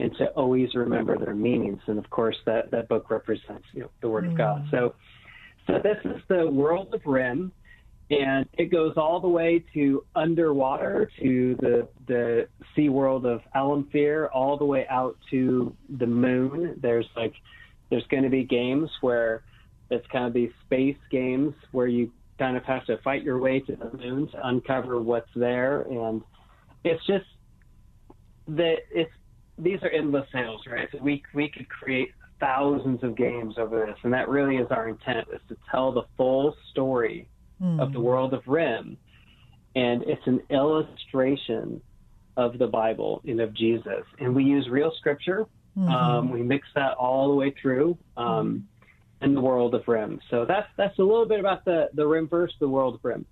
and 0.00 0.14
to 0.18 0.26
always 0.28 0.74
remember 0.74 1.18
their 1.18 1.34
meanings. 1.34 1.80
And 1.86 1.98
of 1.98 2.08
course, 2.10 2.36
that, 2.46 2.70
that 2.70 2.88
book 2.88 3.10
represents 3.10 3.64
you 3.72 3.82
know, 3.82 3.90
the 4.00 4.08
Word 4.08 4.24
of 4.24 4.32
mm-hmm. 4.32 4.38
God. 4.38 4.68
So, 4.70 4.94
so 5.66 5.74
this 5.82 5.98
is 6.04 6.22
the 6.28 6.48
world 6.48 6.94
of 6.94 7.02
Rim, 7.04 7.52
and 8.10 8.48
it 8.54 8.70
goes 8.70 8.94
all 8.96 9.20
the 9.20 9.28
way 9.28 9.64
to 9.74 10.04
underwater 10.16 11.10
to 11.20 11.56
the 11.60 11.88
the 12.06 12.48
sea 12.74 12.88
world 12.88 13.26
of 13.26 13.42
Alamfir, 13.54 14.28
all 14.32 14.56
the 14.56 14.64
way 14.64 14.86
out 14.88 15.18
to 15.30 15.76
the 15.98 16.06
moon. 16.06 16.78
There's 16.80 17.06
like 17.16 17.34
there's 17.90 18.06
going 18.10 18.22
to 18.22 18.30
be 18.30 18.44
games 18.44 18.88
where 19.02 19.42
it's 19.90 20.06
kind 20.10 20.24
of 20.24 20.32
these 20.32 20.50
space 20.64 20.96
games 21.10 21.54
where 21.72 21.86
you 21.86 22.10
kind 22.38 22.56
of 22.56 22.64
have 22.64 22.86
to 22.86 22.96
fight 22.98 23.22
your 23.22 23.38
way 23.38 23.60
to 23.60 23.76
the 23.76 23.98
moon 23.98 24.28
to 24.30 24.48
uncover 24.48 25.02
what's 25.02 25.28
there, 25.36 25.82
and 25.82 26.22
it's 26.84 27.04
just 27.06 27.26
that 28.46 28.76
it's 28.90 29.10
these 29.58 29.82
are 29.82 29.88
endless 29.90 30.26
sales, 30.32 30.62
right? 30.66 30.88
So 30.92 30.98
we 31.02 31.22
we 31.34 31.48
could 31.48 31.68
create 31.68 32.10
thousands 32.40 33.02
of 33.02 33.16
games 33.16 33.56
over 33.58 33.84
this, 33.86 33.96
and 34.02 34.12
that 34.12 34.28
really 34.28 34.56
is 34.56 34.68
our 34.70 34.88
intent: 34.88 35.28
is 35.32 35.40
to 35.48 35.56
tell 35.70 35.92
the 35.92 36.04
full 36.16 36.54
story 36.70 37.28
of 37.80 37.92
the 37.92 38.00
world 38.00 38.34
of 38.34 38.46
Rim, 38.46 38.96
and 39.74 40.02
it's 40.04 40.26
an 40.26 40.40
illustration 40.50 41.80
of 42.36 42.58
the 42.58 42.68
Bible 42.68 43.20
and 43.26 43.40
of 43.40 43.52
Jesus, 43.54 44.04
and 44.20 44.34
we 44.34 44.44
use 44.44 44.68
real 44.68 44.92
scripture. 44.98 45.46
Um, 45.76 46.30
we 46.30 46.42
mix 46.42 46.66
that 46.74 46.92
all 46.96 47.28
the 47.28 47.34
way 47.34 47.54
through. 47.60 47.98
Um, 48.16 48.68
in 49.20 49.34
the 49.34 49.40
world 49.40 49.74
of 49.74 49.82
Rim, 49.88 50.20
so 50.30 50.44
that's 50.44 50.68
that's 50.76 50.96
a 51.00 51.02
little 51.02 51.26
bit 51.26 51.40
about 51.40 51.64
the 51.64 51.88
the 51.92 52.06
Rim 52.06 52.28
verse, 52.28 52.54
the 52.60 52.68
world 52.68 52.94
of 52.94 53.04
Rim. 53.04 53.26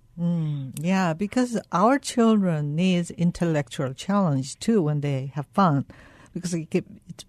Yeah, 0.81 1.13
because 1.13 1.59
our 1.71 1.97
children 1.99 2.75
needs 2.75 3.09
intellectual 3.11 3.93
challenge 3.93 4.59
too 4.59 4.81
when 4.81 4.99
they 4.99 5.31
have 5.35 5.45
fun, 5.53 5.85
because 6.37 6.53
it 6.53 6.69
get, 6.69 6.85
it's 7.09 7.25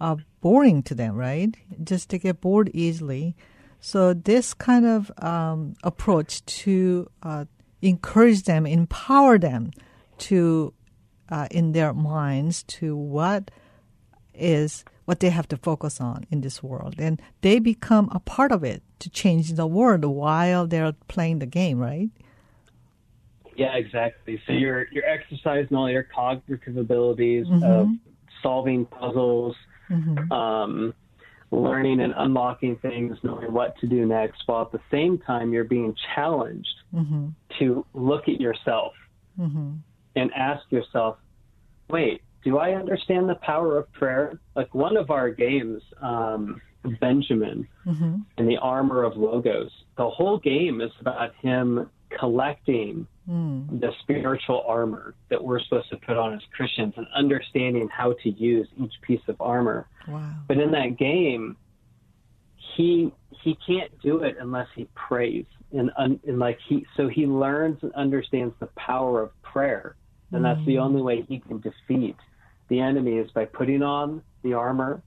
uh, 0.00 0.16
boring 0.40 0.82
to 0.84 0.94
them, 0.94 1.16
right? 1.16 1.54
Just 1.82 2.10
to 2.10 2.18
get 2.18 2.40
bored 2.40 2.70
easily. 2.74 3.34
So 3.80 4.14
this 4.14 4.54
kind 4.54 4.86
of 4.86 5.10
um, 5.22 5.74
approach 5.82 6.44
to 6.46 7.10
uh, 7.22 7.44
encourage 7.82 8.44
them, 8.44 8.66
empower 8.66 9.38
them 9.38 9.72
to 10.18 10.72
uh, 11.28 11.48
in 11.50 11.72
their 11.72 11.92
minds 11.92 12.62
to 12.64 12.96
what 12.96 13.50
is 14.34 14.84
what 15.04 15.20
they 15.20 15.30
have 15.30 15.46
to 15.48 15.56
focus 15.56 16.00
on 16.00 16.26
in 16.30 16.40
this 16.40 16.62
world, 16.62 16.94
and 16.98 17.20
they 17.42 17.58
become 17.58 18.08
a 18.12 18.20
part 18.20 18.52
of 18.52 18.64
it 18.64 18.82
to 19.00 19.10
change 19.10 19.52
the 19.52 19.66
world 19.66 20.04
while 20.04 20.66
they're 20.66 20.94
playing 21.08 21.40
the 21.40 21.46
game, 21.46 21.78
right? 21.78 22.08
Yeah, 23.56 23.76
exactly. 23.76 24.40
So 24.46 24.52
you're 24.52 24.86
you're 24.90 25.04
exercising 25.04 25.76
all 25.76 25.90
your 25.90 26.04
cognitive 26.04 26.76
abilities 26.76 27.46
of 27.62 27.88
solving 28.44 28.86
puzzles, 28.86 29.56
um, 30.30 30.94
learning 31.50 32.00
and 32.00 32.14
unlocking 32.16 32.76
things, 32.76 33.16
knowing 33.22 33.52
what 33.52 33.76
to 33.80 33.86
do 33.86 34.06
next, 34.06 34.42
while 34.46 34.62
at 34.62 34.72
the 34.72 34.80
same 34.90 35.18
time 35.18 35.52
you're 35.52 35.64
being 35.78 35.94
challenged 36.14 36.76
to 37.58 37.84
look 37.94 38.28
at 38.28 38.40
yourself 38.40 38.92
and 40.16 40.30
ask 40.34 40.62
yourself, 40.70 41.16
wait, 41.88 42.22
do 42.44 42.58
I 42.58 42.74
understand 42.74 43.28
the 43.28 43.34
power 43.36 43.78
of 43.78 43.90
prayer? 43.92 44.38
Like 44.54 44.72
one 44.74 44.96
of 44.96 45.10
our 45.10 45.28
games, 45.30 45.82
um, 46.00 46.60
Benjamin 47.00 47.66
in 48.38 48.46
the 48.46 48.58
armor 48.58 49.02
of 49.04 49.16
logos, 49.16 49.70
the 49.96 50.08
whole 50.08 50.38
game 50.38 50.80
is 50.82 50.92
about 51.00 51.34
him 51.36 51.88
collecting 52.18 53.06
hmm. 53.26 53.62
the 53.80 53.90
spiritual 54.02 54.64
armor 54.66 55.14
that 55.30 55.42
we're 55.42 55.60
supposed 55.60 55.88
to 55.90 55.96
put 55.96 56.16
on 56.16 56.34
as 56.34 56.40
Christians 56.56 56.94
and 56.96 57.06
understanding 57.14 57.88
how 57.88 58.14
to 58.22 58.30
use 58.30 58.68
each 58.82 58.94
piece 59.02 59.20
of 59.28 59.36
armor. 59.40 59.88
Wow. 60.08 60.32
But 60.48 60.58
in 60.58 60.70
that 60.72 60.98
game, 60.98 61.56
he 62.76 63.12
he 63.42 63.56
can't 63.66 63.90
do 64.00 64.22
it 64.22 64.36
unless 64.40 64.68
he 64.74 64.88
prays 64.94 65.44
and, 65.72 65.90
un, 65.98 66.20
and 66.26 66.38
like 66.38 66.58
he 66.68 66.86
so 66.96 67.08
he 67.08 67.26
learns 67.26 67.78
and 67.82 67.92
understands 67.94 68.54
the 68.60 68.68
power 68.76 69.22
of 69.22 69.42
prayer, 69.42 69.96
and 70.32 70.44
that's 70.44 70.64
the 70.66 70.76
hmm. 70.76 70.82
only 70.82 71.02
way 71.02 71.22
he 71.28 71.40
can 71.40 71.60
defeat 71.60 72.16
the 72.68 72.80
enemy 72.80 73.18
is 73.18 73.30
by 73.32 73.44
putting 73.44 73.82
on 73.82 74.22
the 74.42 74.54
armor 74.54 75.02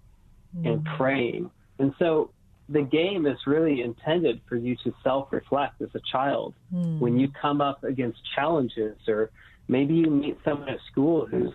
and 0.63 0.87
hmm. 0.87 0.95
praying. 0.95 1.51
And 1.79 1.93
so 1.99 2.31
the 2.69 2.81
game 2.81 3.25
is 3.25 3.37
really 3.45 3.81
intended 3.81 4.41
for 4.47 4.55
you 4.55 4.75
to 4.83 4.93
self-reflect 5.03 5.81
as 5.81 5.89
a 5.95 6.01
child 6.11 6.53
hmm. 6.71 6.99
when 6.99 7.19
you 7.19 7.29
come 7.41 7.61
up 7.61 7.83
against 7.83 8.19
challenges 8.35 8.97
or 9.07 9.31
maybe 9.67 9.93
you 9.93 10.09
meet 10.09 10.37
someone 10.43 10.69
at 10.69 10.79
school 10.91 11.25
who's 11.25 11.53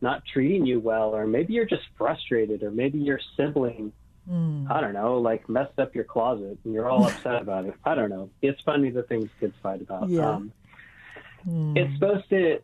not 0.00 0.22
treating 0.32 0.66
you 0.66 0.80
well 0.80 1.14
or 1.14 1.26
maybe 1.26 1.52
you're 1.52 1.66
just 1.66 1.82
frustrated 1.96 2.62
or 2.62 2.70
maybe 2.70 2.98
your 2.98 3.20
sibling 3.36 3.92
hmm. 4.28 4.66
I 4.70 4.80
don't 4.80 4.94
know, 4.94 5.18
like 5.18 5.48
messed 5.48 5.78
up 5.78 5.94
your 5.94 6.04
closet 6.04 6.58
and 6.64 6.74
you're 6.74 6.88
all 6.88 7.06
upset 7.08 7.40
about 7.40 7.66
it. 7.66 7.74
I 7.84 7.94
don't 7.94 8.10
know. 8.10 8.30
It's 8.42 8.60
funny 8.62 8.90
the 8.90 9.04
things 9.04 9.30
kids 9.40 9.54
fight 9.62 9.80
about. 9.80 10.08
Yeah. 10.08 10.28
Um, 10.28 10.52
hmm. 11.44 11.76
It's 11.76 11.92
supposed 11.94 12.28
to 12.30 12.58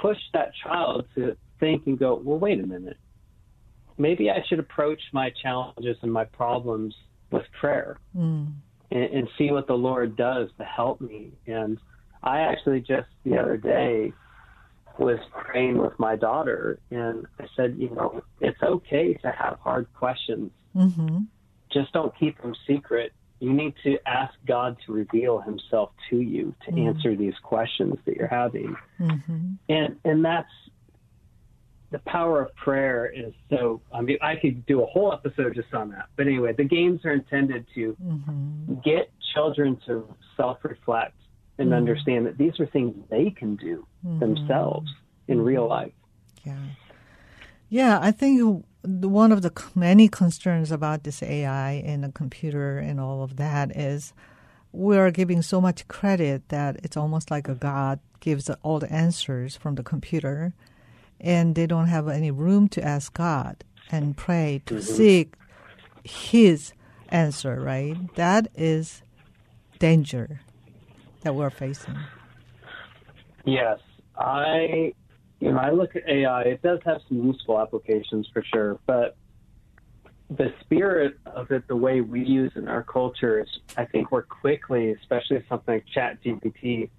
push 0.00 0.18
that 0.32 0.52
child 0.62 1.06
to 1.14 1.36
think 1.60 1.86
and 1.86 1.98
go, 1.98 2.14
well, 2.14 2.38
wait 2.38 2.60
a 2.60 2.66
minute. 2.66 2.96
Maybe 3.96 4.30
I 4.30 4.44
should 4.48 4.60
approach 4.60 5.00
my 5.12 5.32
challenges 5.42 5.96
and 6.02 6.12
my 6.12 6.24
problems 6.24 6.94
with 7.30 7.44
prayer 7.60 7.98
mm. 8.16 8.52
and, 8.90 9.04
and 9.04 9.28
see 9.36 9.50
what 9.50 9.66
the 9.66 9.74
Lord 9.74 10.16
does 10.16 10.48
to 10.58 10.64
help 10.64 11.00
me. 11.00 11.32
And 11.46 11.78
I 12.22 12.40
actually 12.40 12.80
just 12.80 13.08
the 13.24 13.38
other 13.38 13.56
day 13.56 14.12
was 14.98 15.18
praying 15.32 15.78
with 15.78 15.96
my 15.98 16.16
daughter, 16.16 16.80
and 16.90 17.26
I 17.38 17.46
said, 17.54 17.76
you 17.78 17.90
know, 17.90 18.22
it's 18.40 18.60
okay 18.62 19.14
to 19.14 19.30
have 19.30 19.58
hard 19.60 19.86
questions. 19.94 20.50
Mm-hmm. 20.74 21.18
Just 21.72 21.92
don't 21.92 22.12
keep 22.18 22.40
them 22.42 22.54
secret. 22.66 23.12
You 23.38 23.52
need 23.52 23.74
to 23.84 23.98
ask 24.06 24.34
God 24.46 24.76
to 24.86 24.92
reveal 24.92 25.40
Himself 25.40 25.90
to 26.10 26.16
you 26.16 26.54
to 26.64 26.72
mm. 26.72 26.88
answer 26.88 27.14
these 27.14 27.34
questions 27.42 27.94
that 28.04 28.16
you're 28.16 28.26
having, 28.26 28.76
mm-hmm. 28.98 29.52
and 29.68 29.96
and 30.04 30.24
that's 30.24 30.50
the 31.90 31.98
power 32.00 32.42
of 32.42 32.54
prayer 32.54 33.06
is 33.06 33.32
so. 33.50 33.80
I 33.92 34.02
mean, 34.02 34.18
I 34.20 34.36
could 34.36 34.66
do 34.66 34.82
a 34.82 34.86
whole 34.86 35.12
episode 35.12 35.54
just 35.54 35.72
on 35.72 35.90
that. 35.90 36.06
But 36.16 36.26
anyway, 36.26 36.52
the 36.52 36.64
games 36.64 37.04
are 37.04 37.12
intended 37.12 37.66
to 37.74 37.96
mm-hmm. 38.02 38.74
get 38.84 39.10
children 39.34 39.80
to 39.86 40.06
self-reflect 40.36 41.14
and 41.58 41.68
mm-hmm. 41.68 41.76
understand 41.76 42.26
that 42.26 42.38
these 42.38 42.58
are 42.60 42.66
things 42.66 42.94
they 43.10 43.30
can 43.30 43.56
do 43.56 43.86
mm-hmm. 44.06 44.18
themselves 44.18 44.90
in 45.26 45.40
real 45.40 45.68
life. 45.68 45.92
Yeah. 46.44 46.56
Yeah, 47.70 47.98
I 48.00 48.12
think 48.12 48.64
one 48.82 49.32
of 49.32 49.42
the 49.42 49.52
many 49.74 50.08
concerns 50.08 50.70
about 50.70 51.04
this 51.04 51.22
AI 51.22 51.72
and 51.84 52.04
the 52.04 52.12
computer 52.12 52.78
and 52.78 52.98
all 52.98 53.22
of 53.22 53.36
that 53.36 53.76
is 53.76 54.14
we're 54.72 55.10
giving 55.10 55.42
so 55.42 55.60
much 55.60 55.86
credit 55.88 56.48
that 56.48 56.76
it's 56.82 56.96
almost 56.96 57.30
like 57.30 57.48
a 57.48 57.54
God 57.54 58.00
gives 58.20 58.48
all 58.62 58.78
the 58.78 58.90
answers 58.92 59.56
from 59.56 59.74
the 59.74 59.82
computer, 59.82 60.54
and 61.20 61.54
they 61.54 61.66
don't 61.66 61.86
have 61.86 62.08
any 62.08 62.30
room 62.30 62.68
to 62.70 62.84
ask 62.84 63.12
God 63.12 63.64
and 63.90 64.16
pray 64.16 64.62
to 64.66 64.80
seek 64.82 65.34
His 66.04 66.72
answer. 67.08 67.60
Right? 67.60 67.96
That 68.16 68.48
is 68.54 69.02
danger 69.78 70.40
that 71.22 71.34
we're 71.34 71.50
facing. 71.50 71.96
Yes, 73.44 73.78
I 74.16 74.92
you 75.40 75.52
know 75.52 75.58
I 75.58 75.70
look 75.70 75.96
at 75.96 76.08
AI. 76.08 76.42
It 76.42 76.62
does 76.62 76.80
have 76.84 77.00
some 77.08 77.24
useful 77.26 77.60
applications 77.60 78.28
for 78.32 78.44
sure, 78.52 78.78
but 78.86 79.16
the 80.30 80.52
spirit 80.60 81.18
of 81.26 81.50
it, 81.50 81.66
the 81.68 81.76
way 81.76 82.00
we 82.00 82.22
use 82.22 82.52
it 82.54 82.58
in 82.60 82.68
our 82.68 82.82
culture 82.82 83.40
is, 83.40 83.48
I 83.76 83.86
think 83.86 84.12
we're 84.12 84.22
quickly, 84.22 84.92
especially 84.92 85.42
something 85.48 85.76
like 85.76 85.86
Chat 85.94 86.22
GPT, 86.22 86.90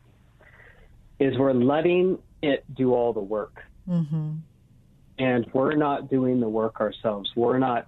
is 1.19 1.37
we're 1.37 1.53
letting 1.53 2.17
it 2.41 2.63
do 2.73 2.93
all 2.93 3.13
the 3.13 3.19
work. 3.19 3.63
Mm-hmm. 3.89 4.31
And 5.17 5.45
we're 5.53 5.75
not 5.75 6.09
doing 6.09 6.39
the 6.39 6.47
work 6.47 6.79
ourselves. 6.79 7.31
We're 7.35 7.59
not. 7.59 7.87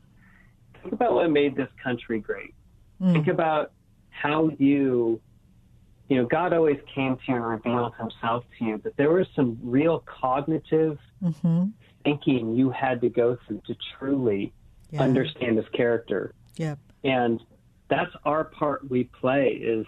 Think 0.82 0.94
about 0.94 1.14
what 1.14 1.30
made 1.30 1.56
this 1.56 1.70
country 1.82 2.20
great. 2.20 2.54
Mm. 3.02 3.14
Think 3.14 3.28
about 3.28 3.72
how 4.10 4.50
you, 4.58 5.22
you 6.10 6.18
know, 6.18 6.26
God 6.26 6.54
always 6.54 6.80
came 6.94 7.16
to 7.16 7.22
you 7.28 7.36
and 7.36 7.46
revealed 7.46 7.94
himself 8.00 8.44
to 8.60 8.66
you, 8.66 8.78
but 8.80 8.98
there 8.98 9.12
was 9.12 9.28
some 9.36 9.58
real 9.62 10.04
cognitive 10.06 10.98
Mm-hmm. 11.24 11.66
thinking 12.04 12.56
you 12.56 12.72
had 12.72 13.00
to 13.02 13.10
go 13.10 13.38
through 13.46 13.62
to 13.68 13.76
truly 14.00 14.52
Yeah. 14.90 15.04
understand 15.04 15.58
his 15.58 15.68
character. 15.70 16.34
Yep. 16.58 16.80
And 17.04 17.40
that's 17.92 18.10
our 18.26 18.44
part 18.46 18.90
we 18.90 19.04
play 19.04 19.50
is 19.50 19.86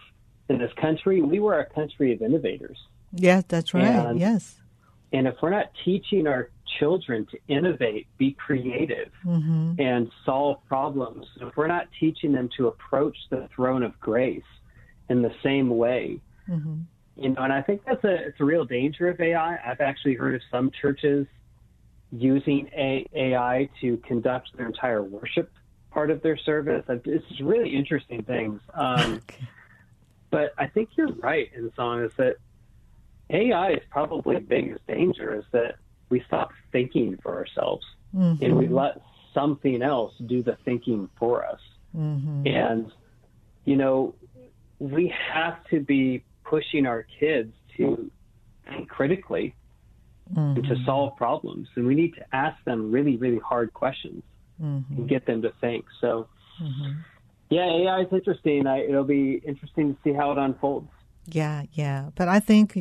in 0.48 0.60
this 0.60 0.72
country, 0.74 1.24
we 1.24 1.39
were 1.39 1.60
a 1.60 1.65
country 1.65 2.13
of 2.13 2.22
innovators. 2.22 2.77
Yes, 3.13 3.46
that's 3.48 3.74
right. 3.74 3.84
And- 3.86 4.20
yes. 4.20 4.60
And 5.13 5.27
if 5.27 5.36
we're 5.41 5.51
not 5.51 5.67
teaching 5.86 6.25
our 6.27 6.50
children 6.79 7.27
to 7.32 7.38
innovate, 7.48 8.08
be 8.17 8.32
creative, 8.34 9.12
Mm-hmm. 9.25 9.79
and 9.79 10.12
solve 10.25 10.58
problems, 10.67 11.25
if 11.39 11.55
we're 11.55 11.67
not 11.67 11.88
teaching 12.00 12.34
them 12.34 12.50
to 12.58 12.67
approach 12.67 13.15
the 13.29 13.48
throne 13.55 13.84
of 13.84 13.98
grace 14.00 14.41
in 15.10 15.22
the 15.22 15.32
same 15.43 15.70
way, 15.70 16.20
Mm-hmm. 16.50 16.79
you 17.15 17.29
know, 17.29 17.41
and 17.41 17.53
I 17.53 17.62
think 17.62 17.84
that's 17.86 18.03
a 18.03 18.15
it's 18.27 18.39
a 18.41 18.43
real 18.43 18.65
danger 18.65 19.08
of 19.08 19.22
AI. 19.22 19.58
I've 19.65 19.79
actually 19.79 20.15
heard 20.15 20.36
of 20.36 20.41
some 20.51 20.72
churches 20.82 21.25
using 22.12 22.70
a, 22.75 23.08
AI 23.13 23.70
to 23.82 23.98
conduct 23.98 24.50
their 24.58 24.67
entire 24.67 25.01
worship 25.03 25.51
part 25.89 26.12
of 26.12 26.22
their 26.22 26.36
service. 26.38 26.84
It's 26.89 27.41
really 27.41 27.70
interesting 27.75 28.24
things. 28.24 28.60
Um, 28.74 29.22
Okay. 29.29 29.48
but 30.32 30.53
I 30.58 30.67
think 30.67 30.89
you're 30.98 31.13
right 31.13 31.50
In 31.55 31.72
Sung 31.75 32.03
is 32.03 32.12
that 32.17 32.38
AI 33.33 33.71
is 33.71 33.81
probably 33.89 34.35
the 34.35 34.41
biggest 34.41 34.85
danger 34.87 35.35
is 35.35 35.43
that 35.51 35.75
we 36.09 36.23
stop 36.27 36.51
thinking 36.71 37.17
for 37.21 37.35
ourselves 37.35 37.85
Mm-hmm. 38.15 38.45
and 38.45 38.57
we 38.57 38.67
let 38.67 39.01
something 39.33 39.81
else 39.81 40.13
do 40.27 40.43
the 40.43 40.55
thinking 40.65 41.09
for 41.17 41.43
us. 41.43 41.59
Mm-hmm. 41.97 42.45
And, 42.45 42.91
you 43.65 43.75
know, 43.75 44.13
we 44.77 45.11
have 45.33 45.63
to 45.71 45.79
be 45.79 46.23
pushing 46.43 46.85
our 46.85 47.07
kids 47.19 47.51
to 47.77 48.11
think 48.69 48.87
critically 48.87 49.55
and 50.35 50.55
Mm-hmm. 50.57 50.71
to 50.71 50.85
solve 50.85 51.15
problems. 51.17 51.67
And 51.75 51.87
we 51.87 51.95
need 51.95 52.13
to 52.15 52.35
ask 52.35 52.63
them 52.65 52.91
really, 52.91 53.17
really 53.17 53.39
hard 53.39 53.73
questions 53.73 54.21
Mm-hmm. 54.61 54.93
and 54.93 55.09
get 55.09 55.25
them 55.25 55.41
to 55.41 55.51
think. 55.59 55.83
So, 55.99 56.27
yeah, 57.49 57.65
AI 57.65 58.01
is 58.01 58.07
interesting. 58.11 58.67
I, 58.67 58.85
it'll 58.85 59.03
be 59.03 59.41
interesting 59.45 59.95
to 59.95 59.99
see 60.03 60.13
how 60.13 60.31
it 60.31 60.37
unfolds. 60.37 60.89
Yeah, 61.25 61.63
yeah. 61.73 62.11
But 62.15 62.27
I 62.27 62.39
think, 62.39 62.77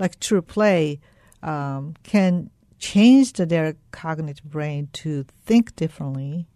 like 0.00 0.18
TruPlay, 0.18 0.98
um, 1.42 1.94
can 2.02 2.50
change 2.78 3.34
the, 3.34 3.46
their 3.46 3.76
cognitive 3.92 4.44
brain 4.44 4.88
to 4.94 5.24
think 5.44 5.76
differently, 5.76 6.48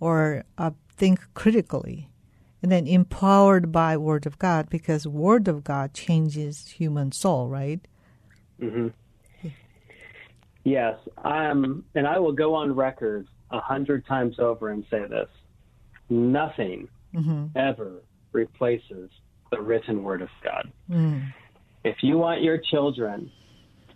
or 0.00 0.44
uh, 0.58 0.72
think 0.90 1.20
critically, 1.32 2.10
and 2.60 2.70
then 2.70 2.86
empowered 2.86 3.72
by 3.72 3.96
Word 3.96 4.26
of 4.26 4.38
God, 4.38 4.68
because 4.68 5.06
Word 5.06 5.48
of 5.48 5.64
God 5.64 5.94
changes 5.94 6.68
human 6.68 7.12
soul, 7.12 7.48
right? 7.48 7.80
Yes, 10.64 10.96
um, 11.24 11.84
and 11.94 12.06
I 12.06 12.18
will 12.18 12.32
go 12.32 12.54
on 12.54 12.74
record 12.74 13.26
a 13.50 13.60
hundred 13.60 14.06
times 14.06 14.38
over 14.38 14.70
and 14.70 14.84
say 14.90 15.06
this: 15.08 15.28
nothing 16.08 16.88
ever 17.56 18.02
replaces 18.32 19.10
the 19.50 19.60
written 19.60 20.02
Word 20.02 20.22
of 20.22 20.28
God. 20.42 20.72
Mm. 20.90 21.32
If 21.84 21.96
you 22.02 22.18
want 22.18 22.42
your 22.42 22.58
children 22.58 23.30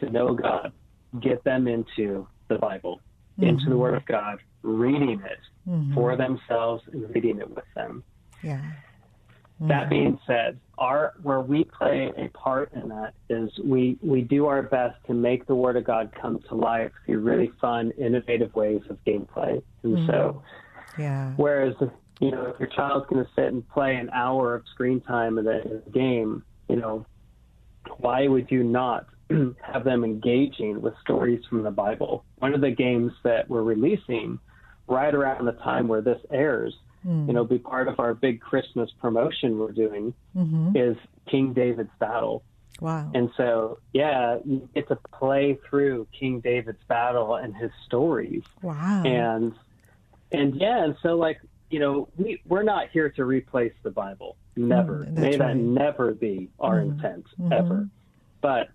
to 0.01 0.11
know 0.11 0.35
God, 0.35 0.73
get 1.21 1.43
them 1.45 1.69
into 1.69 2.27
the 2.49 2.57
Bible, 2.57 3.01
into 3.39 3.65
the 3.65 3.71
mm-hmm. 3.71 3.79
Word 3.79 3.95
of 3.95 4.07
God, 4.07 4.39
reading 4.63 5.23
it 5.25 5.39
mm-hmm. 5.69 5.95
for 5.95 6.17
themselves 6.17 6.83
and 6.93 7.09
reading 7.15 7.39
it 7.39 7.49
with 7.49 7.65
them. 7.75 8.03
Yeah. 8.43 8.59
Mm-hmm. 8.59 9.69
That 9.69 9.89
being 9.89 10.19
said, 10.27 10.59
our 10.77 11.15
where 11.23 11.41
we 11.41 11.65
play 11.65 12.13
a 12.19 12.29
part 12.29 12.73
in 12.75 12.89
that 12.91 13.15
is 13.31 13.51
we 13.65 13.99
we 14.03 14.21
do 14.21 14.47
our 14.47 14.63
best 14.63 14.97
to 15.07 15.15
make 15.15 15.47
the 15.47 15.55
Word 15.55 15.77
of 15.77 15.85
God 15.85 16.13
come 16.21 16.41
to 16.49 16.55
life 16.55 16.93
through 17.07 17.21
really 17.21 17.51
fun, 17.61 17.91
innovative 17.93 18.55
ways 18.55 18.83
of 18.91 19.03
gameplay. 19.07 19.63
And 19.83 20.07
so, 20.07 20.43
Yeah. 20.99 21.33
whereas 21.37 21.75
you 22.21 22.31
know 22.31 22.47
if 22.47 22.61
your 22.61 22.69
child's 22.69 23.07
going 23.07 23.25
to 23.25 23.31
sit 23.35 23.47
and 23.47 23.67
play 23.71 23.97
an 23.97 24.11
hour 24.11 24.55
of 24.55 24.65
screen 24.69 25.01
time 25.01 25.39
in 25.39 25.47
a 25.47 25.63
game, 25.91 26.43
you 26.69 26.77
know, 26.77 27.07
why 27.99 28.27
would 28.27 28.51
you 28.51 28.63
not 28.65 29.07
have 29.63 29.85
them 29.85 30.05
engaging 30.05 30.81
with 30.81 30.95
stories 31.03 31.45
from 31.49 31.63
the 31.63 31.71
Bible? 31.71 32.25
One 32.39 32.55
of 32.55 32.61
the 32.61 32.71
games 32.71 33.13
that 33.25 33.49
we're 33.49 33.63
releasing 33.63 34.39
right 34.89 35.15
around 35.15 35.45
the 35.47 35.53
time 35.53 35.89
where 35.89 36.01
this 36.01 36.21
airs 36.31 36.75
you 37.07 37.33
know, 37.33 37.45
be 37.45 37.59
part 37.59 37.87
of 37.87 38.01
our 38.01 38.15
big 38.15 38.41
Christmas 38.41 38.91
promotion 39.01 39.59
we're 39.61 39.71
doing 39.71 40.13
Mm-hmm. 40.37 40.77
is 40.77 40.97
King 41.31 41.53
David's 41.53 41.91
battle. 42.01 42.43
Wow. 42.81 43.11
And 43.15 43.31
so, 43.37 43.79
yeah, 43.93 44.39
you 44.45 44.69
get 44.75 44.89
to 44.89 44.99
play 45.17 45.57
through 45.71 46.09
King 46.19 46.41
David's 46.41 46.83
battle 46.89 47.37
and 47.37 47.55
his 47.57 47.71
stories. 47.87 48.43
Wow. 48.61 49.05
And, 49.05 49.55
and 50.33 50.57
yeah, 50.57 50.83
and 50.85 50.97
so 51.01 51.17
like, 51.17 51.41
you 51.71 51.79
know, 51.79 52.09
we, 52.17 52.43
we're 52.45 52.65
not 52.65 52.91
here 52.91 53.09
to 53.11 53.25
replace 53.25 53.73
the 53.85 53.91
Bible. 53.91 54.37
Never. 54.57 55.07
Mm, 55.07 55.15
May 55.15 55.21
that's 55.21 55.39
that 55.39 55.45
right. 55.45 55.57
never 55.57 56.15
be 56.15 56.51
our 56.59 56.81
intent 56.81 57.27
ever. 57.53 57.89
But 58.41 58.69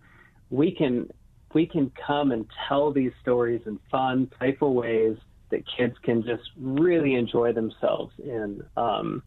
we 0.49 0.71
can, 0.71 1.09
we 1.53 1.65
can 1.65 1.91
come 2.05 2.31
and 2.31 2.45
tell 2.67 2.91
these 2.91 3.11
stories 3.21 3.61
in 3.65 3.79
fun, 3.89 4.27
playful 4.27 4.73
ways 4.73 5.17
that 5.49 5.63
kids 5.77 5.95
can 6.03 6.23
just 6.23 6.43
really 6.57 7.15
enjoy 7.15 7.53
themselves 7.53 8.13
in. 8.19 8.63
Um, 8.77 9.23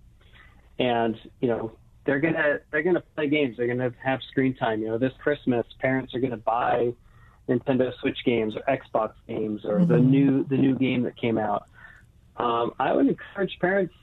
and 0.79 1.17
you 1.40 1.49
know 1.49 1.73
they're 2.05 2.21
gonna 2.21 2.59
they're 2.71 2.83
gonna 2.83 3.03
play 3.14 3.29
games. 3.29 3.57
They're 3.57 3.67
gonna 3.67 3.93
have 4.03 4.21
screen 4.31 4.55
time. 4.55 4.83
You 4.83 4.88
know, 4.88 4.99
this 4.99 5.12
Christmas, 5.23 5.67
parents 5.81 6.14
are 6.14 6.21
gonna 6.21 6.37
buy 6.37 6.93
Nintendo 7.49 7.93
Switch 8.01 8.19
games 8.25 8.55
or 8.57 8.62
Xbox 8.77 9.12
games 9.27 9.64
or 9.64 9.85
the 9.85 9.99
new 9.99 10.45
the 10.45 10.57
new 10.57 10.75
game 10.75 11.03
that 11.03 11.17
came 11.17 11.38
out. 11.38 11.67
Um, 12.37 12.73
I 12.79 12.93
would 12.93 13.07
encourage 13.07 13.57
parents 13.61 13.95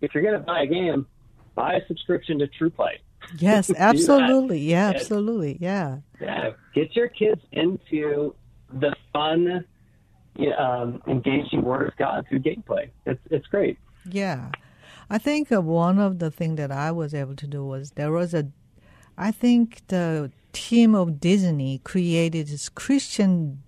if 0.00 0.14
you're 0.14 0.22
gonna 0.22 0.44
buy 0.44 0.62
a 0.62 0.66
game, 0.66 1.06
buy 1.54 1.74
a 1.74 1.86
subscription 1.86 2.38
to 2.38 2.46
TruPlay. 2.46 2.98
yes, 3.38 3.70
absolutely. 3.76 4.60
Yeah, 4.60 4.92
absolutely. 4.94 5.58
Yeah. 5.60 5.98
Yeah, 6.20 6.50
get 6.74 6.94
your 6.96 7.08
kids 7.08 7.40
into 7.52 8.34
the 8.72 8.94
fun, 9.12 9.64
um, 10.58 11.02
engaging 11.06 11.62
Word 11.62 11.88
of 11.88 11.96
God 11.96 12.26
through 12.28 12.40
gameplay. 12.40 12.90
It's 13.06 13.20
it's 13.30 13.46
great. 13.46 13.78
Yeah. 14.08 14.50
I 15.12 15.18
think 15.18 15.50
uh, 15.50 15.60
one 15.60 15.98
of 15.98 16.20
the 16.20 16.30
things 16.30 16.56
that 16.58 16.70
I 16.70 16.92
was 16.92 17.14
able 17.14 17.34
to 17.34 17.46
do 17.46 17.64
was 17.64 17.92
there 17.92 18.12
was 18.12 18.32
a, 18.32 18.46
I 19.18 19.32
think 19.32 19.86
the 19.88 20.30
team 20.52 20.94
of 20.94 21.18
Disney 21.18 21.78
created 21.78 22.46
this 22.46 22.68
Christian 22.68 23.62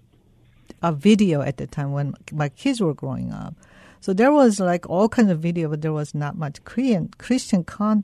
a 0.83 0.93
video 0.93 1.43
at 1.43 1.57
the 1.57 1.67
time 1.67 1.93
when 1.93 2.15
my 2.33 2.49
kids 2.49 2.81
were 2.81 2.95
growing 2.95 3.33
up. 3.33 3.55
So 4.03 4.13
there 4.13 4.33
was 4.33 4.59
like 4.59 4.91
all 4.91 5.09
kinds 5.09 5.31
of 5.31 5.39
video, 5.39 5.69
but 5.69 5.81
there 5.81 5.93
was 5.93 6.13
not 6.13 6.37
much 6.37 6.63
Korean 6.65 7.09
Christian 7.19 7.63
con 7.63 8.03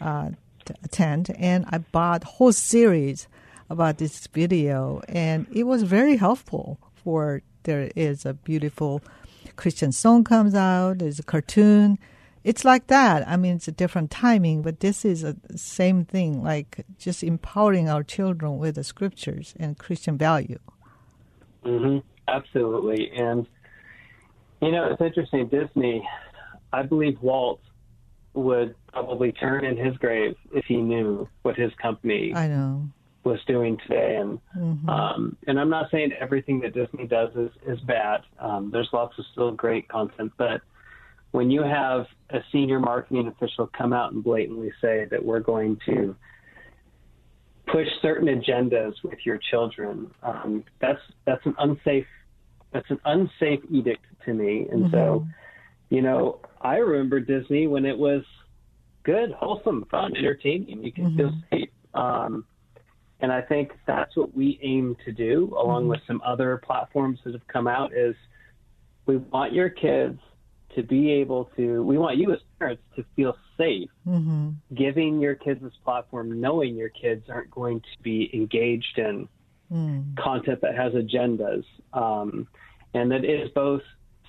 uh, 0.00 0.30
content. 0.66 1.30
And 1.38 1.64
I 1.70 1.78
bought 1.78 2.24
whole 2.24 2.52
series 2.52 3.28
about 3.70 3.98
this 3.98 4.26
video, 4.26 5.02
and 5.08 5.46
it 5.52 5.62
was 5.62 5.84
very 5.84 6.16
helpful. 6.16 6.78
For 7.04 7.42
there 7.62 7.92
is 7.94 8.26
a 8.26 8.34
beautiful 8.34 9.00
Christian 9.54 9.92
song 9.92 10.24
comes 10.24 10.52
out. 10.56 10.98
There's 10.98 11.20
a 11.20 11.22
cartoon. 11.22 12.00
It's 12.42 12.64
like 12.64 12.88
that. 12.88 13.26
I 13.28 13.36
mean, 13.36 13.54
it's 13.54 13.68
a 13.68 13.72
different 13.72 14.10
timing, 14.10 14.62
but 14.62 14.80
this 14.80 15.04
is 15.04 15.22
a 15.22 15.36
same 15.54 16.04
thing. 16.04 16.42
Like 16.42 16.84
just 16.98 17.22
empowering 17.22 17.88
our 17.88 18.02
children 18.02 18.58
with 18.58 18.74
the 18.74 18.82
scriptures 18.82 19.54
and 19.60 19.78
Christian 19.78 20.18
value. 20.18 20.58
hmm 21.62 21.98
Absolutely. 22.28 23.12
And, 23.12 23.46
you 24.60 24.72
know, 24.72 24.88
it's 24.90 25.00
interesting. 25.00 25.48
Disney, 25.48 26.06
I 26.72 26.82
believe 26.82 27.20
Walt 27.22 27.60
would 28.34 28.74
probably 28.92 29.32
turn 29.32 29.64
in 29.64 29.76
his 29.76 29.96
grave 29.96 30.36
if 30.52 30.64
he 30.66 30.76
knew 30.76 31.28
what 31.42 31.56
his 31.56 31.72
company 31.80 32.34
I 32.34 32.48
know. 32.48 32.84
was 33.24 33.38
doing 33.46 33.78
today. 33.86 34.16
And 34.16 34.38
mm-hmm. 34.56 34.88
um, 34.88 35.36
and 35.46 35.58
I'm 35.58 35.70
not 35.70 35.90
saying 35.90 36.12
everything 36.20 36.60
that 36.60 36.74
Disney 36.74 37.06
does 37.06 37.30
is 37.34 37.50
is 37.66 37.80
bad. 37.80 38.22
Um, 38.38 38.70
there's 38.72 38.88
lots 38.92 39.18
of 39.18 39.24
still 39.32 39.52
great 39.52 39.88
content, 39.88 40.32
but 40.36 40.60
when 41.32 41.50
you 41.50 41.62
have 41.62 42.06
a 42.30 42.38
senior 42.50 42.80
marketing 42.80 43.28
official 43.28 43.70
come 43.76 43.92
out 43.92 44.12
and 44.12 44.22
blatantly 44.24 44.72
say 44.80 45.06
that 45.10 45.22
we're 45.22 45.40
going 45.40 45.78
to 45.86 46.16
push 47.66 47.86
certain 48.00 48.28
agendas 48.28 48.94
with 49.02 49.18
your 49.24 49.38
children, 49.50 50.10
um, 50.22 50.64
that's 50.80 51.00
that's 51.26 51.44
an 51.44 51.54
unsafe 51.58 52.06
that's 52.76 52.90
an 52.90 53.00
unsafe 53.06 53.60
edict 53.70 54.04
to 54.26 54.34
me. 54.34 54.66
And 54.70 54.84
mm-hmm. 54.84 54.94
so, 54.94 55.26
you 55.88 56.02
know, 56.02 56.40
I 56.60 56.76
remember 56.76 57.20
Disney 57.20 57.66
when 57.66 57.86
it 57.86 57.96
was 57.96 58.22
good, 59.02 59.32
wholesome, 59.32 59.86
fun, 59.90 60.16
entertaining. 60.16 60.84
You 60.84 60.92
can 60.92 61.06
mm-hmm. 61.06 61.16
feel 61.16 61.32
safe. 61.50 61.68
Um, 61.94 62.44
and 63.20 63.32
I 63.32 63.40
think 63.40 63.72
that's 63.86 64.14
what 64.14 64.34
we 64.34 64.58
aim 64.62 64.94
to 65.06 65.12
do, 65.12 65.54
along 65.58 65.82
mm-hmm. 65.82 65.90
with 65.90 66.00
some 66.06 66.20
other 66.24 66.58
platforms 66.58 67.18
that 67.24 67.32
have 67.32 67.46
come 67.46 67.66
out. 67.66 67.92
Is 67.94 68.14
we 69.06 69.16
want 69.16 69.54
your 69.54 69.70
kids 69.70 70.20
to 70.74 70.82
be 70.82 71.12
able 71.12 71.50
to. 71.56 71.82
We 71.82 71.96
want 71.96 72.18
you 72.18 72.32
as 72.32 72.40
parents 72.58 72.82
to 72.96 73.04
feel 73.14 73.34
safe 73.56 73.88
mm-hmm. 74.06 74.50
giving 74.74 75.18
your 75.18 75.34
kids 75.34 75.62
this 75.62 75.72
platform, 75.82 76.42
knowing 76.42 76.76
your 76.76 76.90
kids 76.90 77.24
aren't 77.30 77.50
going 77.50 77.80
to 77.80 78.02
be 78.02 78.28
engaged 78.34 78.98
in 78.98 79.26
mm. 79.72 80.16
content 80.16 80.60
that 80.60 80.76
has 80.76 80.92
agendas, 80.92 81.64
um, 81.92 82.46
and 82.96 83.10
that 83.10 83.24
it 83.24 83.40
is 83.40 83.50
both 83.54 83.82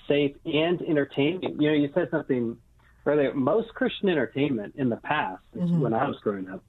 safe 0.08 0.36
and 0.46 0.82
entertaining. 0.82 1.60
You 1.60 1.70
know, 1.70 1.76
you 1.76 1.90
said 1.94 2.10
something 2.12 2.58
earlier. 3.06 3.34
Most 3.34 3.74
Christian 3.74 4.10
entertainment 4.10 4.76
in 4.78 4.90
the 4.90 4.98
past, 4.98 5.44
mm-hmm. 5.56 5.80
when 5.80 5.94
I 5.94 6.08
was 6.08 6.18
growing 6.22 6.50
up, 6.50 6.64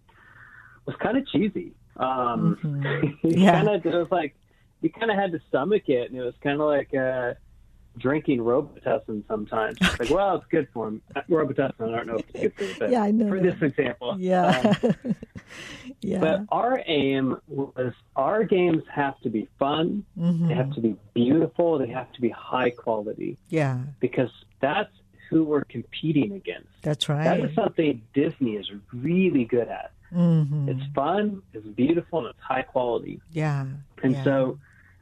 was 0.86 0.96
kind 1.02 1.18
of 1.18 1.26
cheesy. 1.28 1.72
Um, 1.96 2.58
mm-hmm. 2.62 3.16
yeah. 3.26 3.52
kind 3.52 3.68
of 3.68 3.84
it 3.84 3.94
was 3.94 4.08
like 4.10 4.36
you 4.80 4.90
kind 4.90 5.10
of 5.10 5.16
had 5.16 5.32
to 5.32 5.40
stomach 5.48 5.88
it, 5.88 6.10
and 6.10 6.18
it 6.18 6.22
was 6.22 6.34
kind 6.42 6.60
of 6.60 6.66
like 6.66 6.94
uh, 6.94 7.34
drinking 7.98 8.40
Robitussin 8.40 9.26
sometimes. 9.28 9.76
Okay. 9.82 10.04
Like, 10.04 10.10
well, 10.10 10.36
it's 10.36 10.46
good 10.50 10.68
for 10.72 10.88
him. 10.88 11.02
Robitussin, 11.28 11.92
I 11.92 11.96
don't 11.96 12.06
know 12.06 12.16
if 12.16 12.24
it's 12.34 12.40
good 12.40 12.54
for 12.54 12.64
you, 12.64 12.74
but 12.78 12.90
yeah, 12.90 13.02
I 13.02 13.10
know 13.10 13.28
for 13.28 13.40
that. 13.40 13.60
this 13.60 13.70
example. 13.70 14.16
Yeah. 14.18 14.74
Um, 14.82 15.16
yeah. 16.00 16.18
But 16.18 16.40
our 16.50 16.82
aim 16.86 17.38
was 17.48 17.92
our 18.16 18.44
games 18.44 18.82
have 18.92 19.20
to 19.20 19.30
be 19.30 19.48
fun. 19.58 20.04
Mm-hmm. 20.18 20.48
They 20.48 20.54
have 20.54 20.72
to 20.74 20.80
be 20.80 20.96
beautiful. 21.14 21.78
They 21.78 21.88
have 21.88 22.12
to 22.12 22.20
be 22.20 22.30
high 22.30 22.70
quality. 22.70 23.38
Yeah. 23.48 23.80
Because 24.00 24.30
that's 24.60 24.92
who 25.28 25.44
we're 25.44 25.64
competing 25.64 26.32
against. 26.32 26.68
That's 26.82 27.08
right. 27.08 27.24
That 27.24 27.40
is 27.40 27.54
something 27.54 28.02
Disney 28.14 28.56
is 28.56 28.70
really 28.92 29.44
good 29.44 29.68
at. 29.68 29.92
Mm-hmm. 30.12 30.70
It's 30.70 30.82
fun, 30.94 31.42
it's 31.52 31.66
beautiful, 31.66 32.20
and 32.20 32.28
it's 32.28 32.40
high 32.40 32.62
quality. 32.62 33.20
Yeah. 33.30 33.66
And 34.02 34.14
yeah. 34.14 34.24
so 34.24 34.58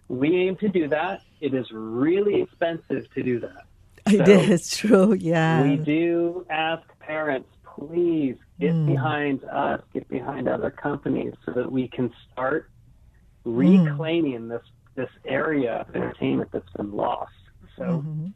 we 0.09 0.37
aim 0.37 0.57
to 0.57 0.69
do 0.69 0.89
that. 0.89 1.23
It 1.41 1.55
is 1.55 1.67
really 1.73 2.43
expensive 2.43 3.13
to 3.15 3.23
do 3.23 3.41
that. 3.41 3.65
It 4.07 4.27
so 4.27 4.33
is 4.33 4.71
true, 4.71 5.15
yeah. 5.15 5.63
We 5.65 5.77
do 5.77 6.47
ask 6.49 6.87
parents, 7.01 7.49
please 7.75 8.37
get 8.61 8.73
mm. 8.73 8.87
behind 8.87 9.43
us, 9.45 9.83
get 9.93 10.09
behind 10.09 10.49
other 10.49 10.71
companies 10.71 11.35
so 11.45 11.53
that 11.53 11.73
we 11.73 11.89
can 11.89 12.13
start 12.33 12.71
mm. 13.45 13.85
reclaiming 13.85 14.43
mm. 14.43 14.51
this 14.51 14.63
this 14.95 15.11
area 15.27 15.85
of 15.87 15.95
entertainment 15.95 16.51
that's 16.53 16.71
been 16.77 16.93
lost. 16.93 17.33
So 17.77 17.83
mm-hmm. 17.83 18.29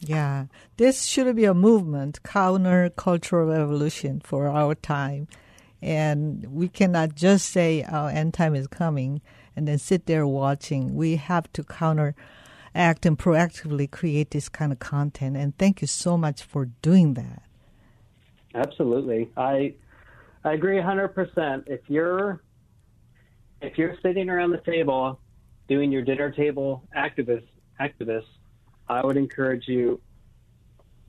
Yeah, 0.00 0.46
this 0.76 1.04
should 1.04 1.34
be 1.34 1.44
a 1.44 1.54
movement, 1.54 2.22
counter 2.22 2.88
cultural 2.90 3.48
revolution 3.48 4.20
for 4.20 4.46
our 4.48 4.74
time. 4.74 5.26
And 5.80 6.46
we 6.52 6.68
cannot 6.68 7.14
just 7.14 7.50
say 7.50 7.84
our 7.84 8.10
end 8.10 8.34
time 8.34 8.54
is 8.54 8.66
coming 8.66 9.20
and 9.54 9.68
then 9.68 9.78
sit 9.78 10.06
there 10.06 10.26
watching. 10.26 10.94
We 10.94 11.16
have 11.16 11.52
to 11.52 11.62
counteract 11.62 12.16
and 12.74 13.18
proactively 13.18 13.90
create 13.90 14.30
this 14.30 14.48
kind 14.48 14.72
of 14.72 14.78
content. 14.78 15.36
And 15.36 15.56
thank 15.58 15.80
you 15.80 15.86
so 15.86 16.16
much 16.16 16.42
for 16.42 16.66
doing 16.82 17.14
that. 17.14 17.42
Absolutely. 18.54 19.30
I 19.36 19.74
I 20.44 20.52
agree 20.52 20.76
100%. 20.76 21.64
If 21.66 21.80
you're 21.88 22.42
if 23.60 23.76
you're 23.76 23.96
sitting 24.02 24.30
around 24.30 24.50
the 24.50 24.58
table 24.58 25.20
doing 25.68 25.92
your 25.92 26.02
dinner 26.02 26.30
table 26.30 26.84
activist 26.96 27.46
activists, 27.80 28.30
I 28.88 29.04
would 29.04 29.16
encourage 29.16 29.68
you 29.68 30.00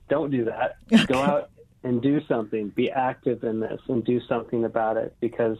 don't 0.08 0.30
do 0.30 0.44
that. 0.44 0.76
Okay. 0.92 1.04
Go 1.06 1.22
out 1.22 1.50
and 1.82 2.02
do 2.02 2.20
something. 2.26 2.68
Be 2.68 2.90
active 2.90 3.44
in 3.44 3.60
this 3.60 3.80
and 3.88 4.04
do 4.04 4.20
something 4.28 4.64
about 4.64 4.96
it 4.96 5.14
because 5.20 5.58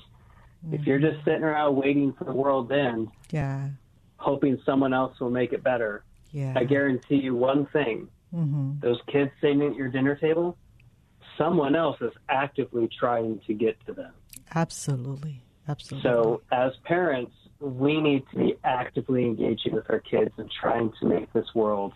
mm-hmm. 0.64 0.74
if 0.74 0.87
you're 0.87 0.98
just 0.98 1.24
sitting 1.24 1.42
around 1.42 1.76
waiting 1.76 2.12
for 2.12 2.24
the 2.24 2.33
world 2.33 2.68
to 2.70 2.74
end, 2.74 3.09
yeah, 3.30 3.68
hoping 4.16 4.61
someone 4.64 4.92
else 4.92 5.18
will 5.20 5.30
make 5.30 5.52
it 5.52 5.62
better, 5.62 6.04
yeah. 6.33 6.52
I 6.56 6.64
guarantee 6.64 7.16
you 7.16 7.35
one 7.35 7.66
thing. 7.66 8.09
Mm-hmm. 8.35 8.80
Those 8.80 9.00
kids 9.11 9.30
sitting 9.40 9.62
at 9.62 9.74
your 9.74 9.88
dinner 9.88 10.14
table, 10.14 10.56
someone 11.37 11.74
else 11.74 11.96
is 12.00 12.12
actively 12.28 12.88
trying 12.98 13.40
to 13.46 13.54
get 13.54 13.76
to 13.87 13.92
them. 13.92 14.12
Absolutely. 14.54 15.42
Absolutely. 15.68 16.09
So, 16.09 16.42
as 16.50 16.72
parents, 16.85 17.33
we 17.61 18.00
need 18.00 18.24
to 18.30 18.37
be 18.37 18.56
actively 18.64 19.24
engaging 19.24 19.72
with 19.74 19.88
our 19.90 20.00
kids 20.00 20.33
and 20.38 20.50
trying 20.50 20.92
to 21.00 21.06
make 21.06 21.33
this 21.33 21.46
world 21.54 21.92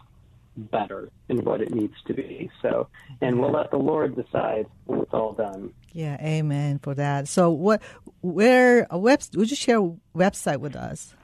better 0.56 1.10
in 1.28 1.44
what 1.44 1.60
it 1.60 1.74
needs 1.74 1.94
to 2.06 2.14
be. 2.14 2.50
So, 2.62 2.88
and 3.20 3.40
we'll 3.40 3.52
let 3.52 3.70
the 3.70 3.76
Lord 3.76 4.16
decide 4.16 4.66
when 4.86 5.00
it's 5.00 5.12
all 5.12 5.32
done. 5.32 5.72
Yeah, 5.92 6.16
amen 6.20 6.80
for 6.80 6.94
that. 6.94 7.28
So, 7.28 7.50
what, 7.50 7.82
where, 8.20 8.86
a 8.90 8.98
web, 8.98 9.20
would 9.34 9.50
you 9.50 9.56
share 9.56 9.78
a 9.78 9.92
website 10.16 10.58
with 10.58 10.76
us? 10.76 11.14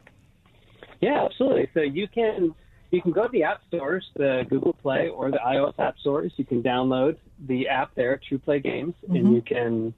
Yeah, 1.01 1.25
absolutely. 1.25 1.69
So 1.75 1.81
you 1.81 2.09
can 2.09 2.55
you 2.90 3.01
can 3.01 3.12
go 3.12 3.23
to 3.25 3.33
the 3.33 3.45
app 3.45 3.61
stores, 3.69 4.05
the 4.16 4.45
Google 4.51 4.73
Play 4.73 5.09
or 5.09 5.31
the 5.31 5.38
iOS 5.38 5.79
app 5.79 5.99
stores. 5.99 6.33
You 6.37 6.45
can 6.45 6.62
download 6.62 7.16
the 7.47 7.69
app 7.69 7.95
there, 7.95 8.21
TruPlay 8.31 8.62
Games, 8.62 8.95
mm-hmm. 9.03 9.16
and 9.16 9.35
you 9.35 9.43
can 9.43 9.95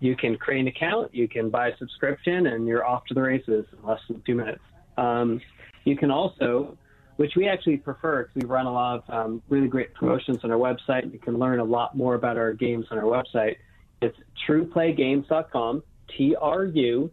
you 0.00 0.14
can 0.14 0.36
create 0.36 0.60
an 0.60 0.68
account, 0.68 1.14
you 1.14 1.26
can 1.26 1.48
buy 1.48 1.68
a 1.68 1.76
subscription, 1.78 2.48
and 2.48 2.66
you're 2.66 2.86
off 2.86 3.06
to 3.06 3.14
the 3.14 3.22
races 3.22 3.64
in 3.72 3.88
less 3.88 4.00
than 4.08 4.22
two 4.26 4.34
minutes. 4.34 4.60
Um, 4.98 5.40
you 5.84 5.96
can 5.96 6.10
also 6.10 6.76
which 7.16 7.34
we 7.36 7.48
actually 7.48 7.78
prefer 7.78 8.24
because 8.24 8.42
we 8.42 8.46
run 8.46 8.66
a 8.66 8.72
lot 8.72 9.02
of 9.02 9.14
um, 9.14 9.42
really 9.48 9.68
great 9.68 9.94
promotions 9.94 10.38
on 10.44 10.50
our 10.50 10.58
website. 10.58 11.10
You 11.12 11.18
can 11.18 11.38
learn 11.38 11.58
a 11.60 11.64
lot 11.64 11.96
more 11.96 12.14
about 12.14 12.36
our 12.36 12.52
games 12.52 12.86
on 12.90 12.98
our 12.98 13.04
website. 13.04 13.56
It's 14.02 14.16
truplaygames.com, 14.46 15.82
T 16.16 16.36
R 16.36 16.64
U 16.64 17.10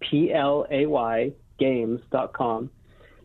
P 0.00 0.32
L 0.32 0.66
A 0.70 0.86
Y 0.86 1.32
games.com. 1.58 2.70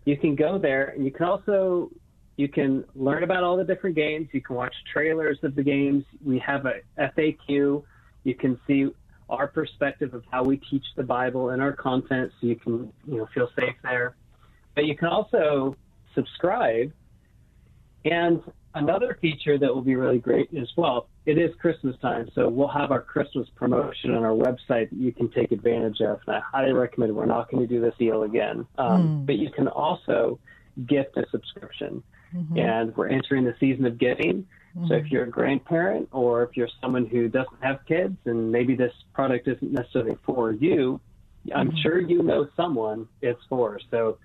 You 0.05 0.17
can 0.17 0.35
go 0.35 0.57
there 0.57 0.87
and 0.89 1.05
you 1.05 1.11
can 1.11 1.25
also 1.25 1.91
you 2.35 2.47
can 2.47 2.85
learn 2.95 3.23
about 3.23 3.43
all 3.43 3.57
the 3.57 3.63
different 3.63 3.95
games. 3.95 4.29
You 4.31 4.41
can 4.41 4.55
watch 4.55 4.73
trailers 4.93 5.39
of 5.43 5.55
the 5.55 5.63
games. 5.63 6.03
We 6.23 6.37
have 6.39 6.65
a 6.67 6.81
FAQ. 6.99 7.83
You 8.23 8.35
can 8.35 8.59
see 8.67 8.89
our 9.29 9.47
perspective 9.47 10.13
of 10.13 10.23
how 10.29 10.43
we 10.43 10.57
teach 10.57 10.85
the 10.95 11.03
Bible 11.03 11.49
and 11.49 11.61
our 11.61 11.73
content, 11.73 12.31
so 12.39 12.47
you 12.47 12.55
can 12.55 12.93
you 13.07 13.17
know 13.17 13.27
feel 13.33 13.49
safe 13.57 13.75
there. 13.81 14.15
But 14.75 14.85
you 14.85 14.95
can 14.95 15.07
also 15.07 15.75
subscribe. 16.17 16.91
And 18.03 18.41
another 18.73 19.17
feature 19.21 19.57
that 19.57 19.73
will 19.73 19.81
be 19.81 19.95
really 19.95 20.19
great 20.19 20.49
as 20.53 20.67
well, 20.75 21.07
it 21.25 21.37
is 21.37 21.53
Christmas 21.59 21.95
time, 22.01 22.29
so 22.33 22.47
we'll 22.47 22.67
have 22.69 22.91
our 22.91 23.01
Christmas 23.01 23.47
promotion 23.55 24.15
on 24.15 24.23
our 24.23 24.31
website 24.31 24.89
that 24.89 24.97
you 24.97 25.11
can 25.11 25.29
take 25.29 25.51
advantage 25.51 26.01
of. 26.01 26.19
And 26.25 26.37
I 26.37 26.39
highly 26.39 26.73
recommend 26.73 27.15
we're 27.15 27.25
not 27.25 27.51
going 27.51 27.67
to 27.67 27.67
do 27.67 27.81
this 27.81 27.93
deal 27.99 28.23
again. 28.23 28.65
Um, 28.77 28.87
mm. 28.87 29.25
But 29.25 29.37
you 29.37 29.51
can 29.51 29.67
also 29.67 30.39
gift 30.85 31.17
a 31.17 31.25
subscription. 31.31 32.03
Mm-hmm. 32.35 32.57
And 32.57 32.95
we're 32.95 33.09
entering 33.09 33.45
the 33.45 33.55
season 33.59 33.85
of 33.85 33.97
giving. 33.97 34.47
Mm-hmm. 34.75 34.87
So 34.87 34.93
if 34.95 35.11
you're 35.11 35.23
a 35.23 35.29
grandparent 35.29 36.09
or 36.11 36.43
if 36.43 36.55
you're 36.55 36.69
someone 36.81 37.05
who 37.05 37.29
doesn't 37.29 37.61
have 37.61 37.79
kids 37.87 38.17
and 38.25 38.51
maybe 38.51 38.75
this 38.75 38.93
product 39.13 39.47
isn't 39.47 39.71
necessarily 39.71 40.17
for 40.25 40.51
you, 40.51 40.99
I'm 41.53 41.69
mm-hmm. 41.69 41.77
sure 41.81 41.99
you 41.99 42.23
know 42.23 42.47
someone 42.55 43.07
it's 43.21 43.41
for. 43.49 43.79
So 43.91 44.17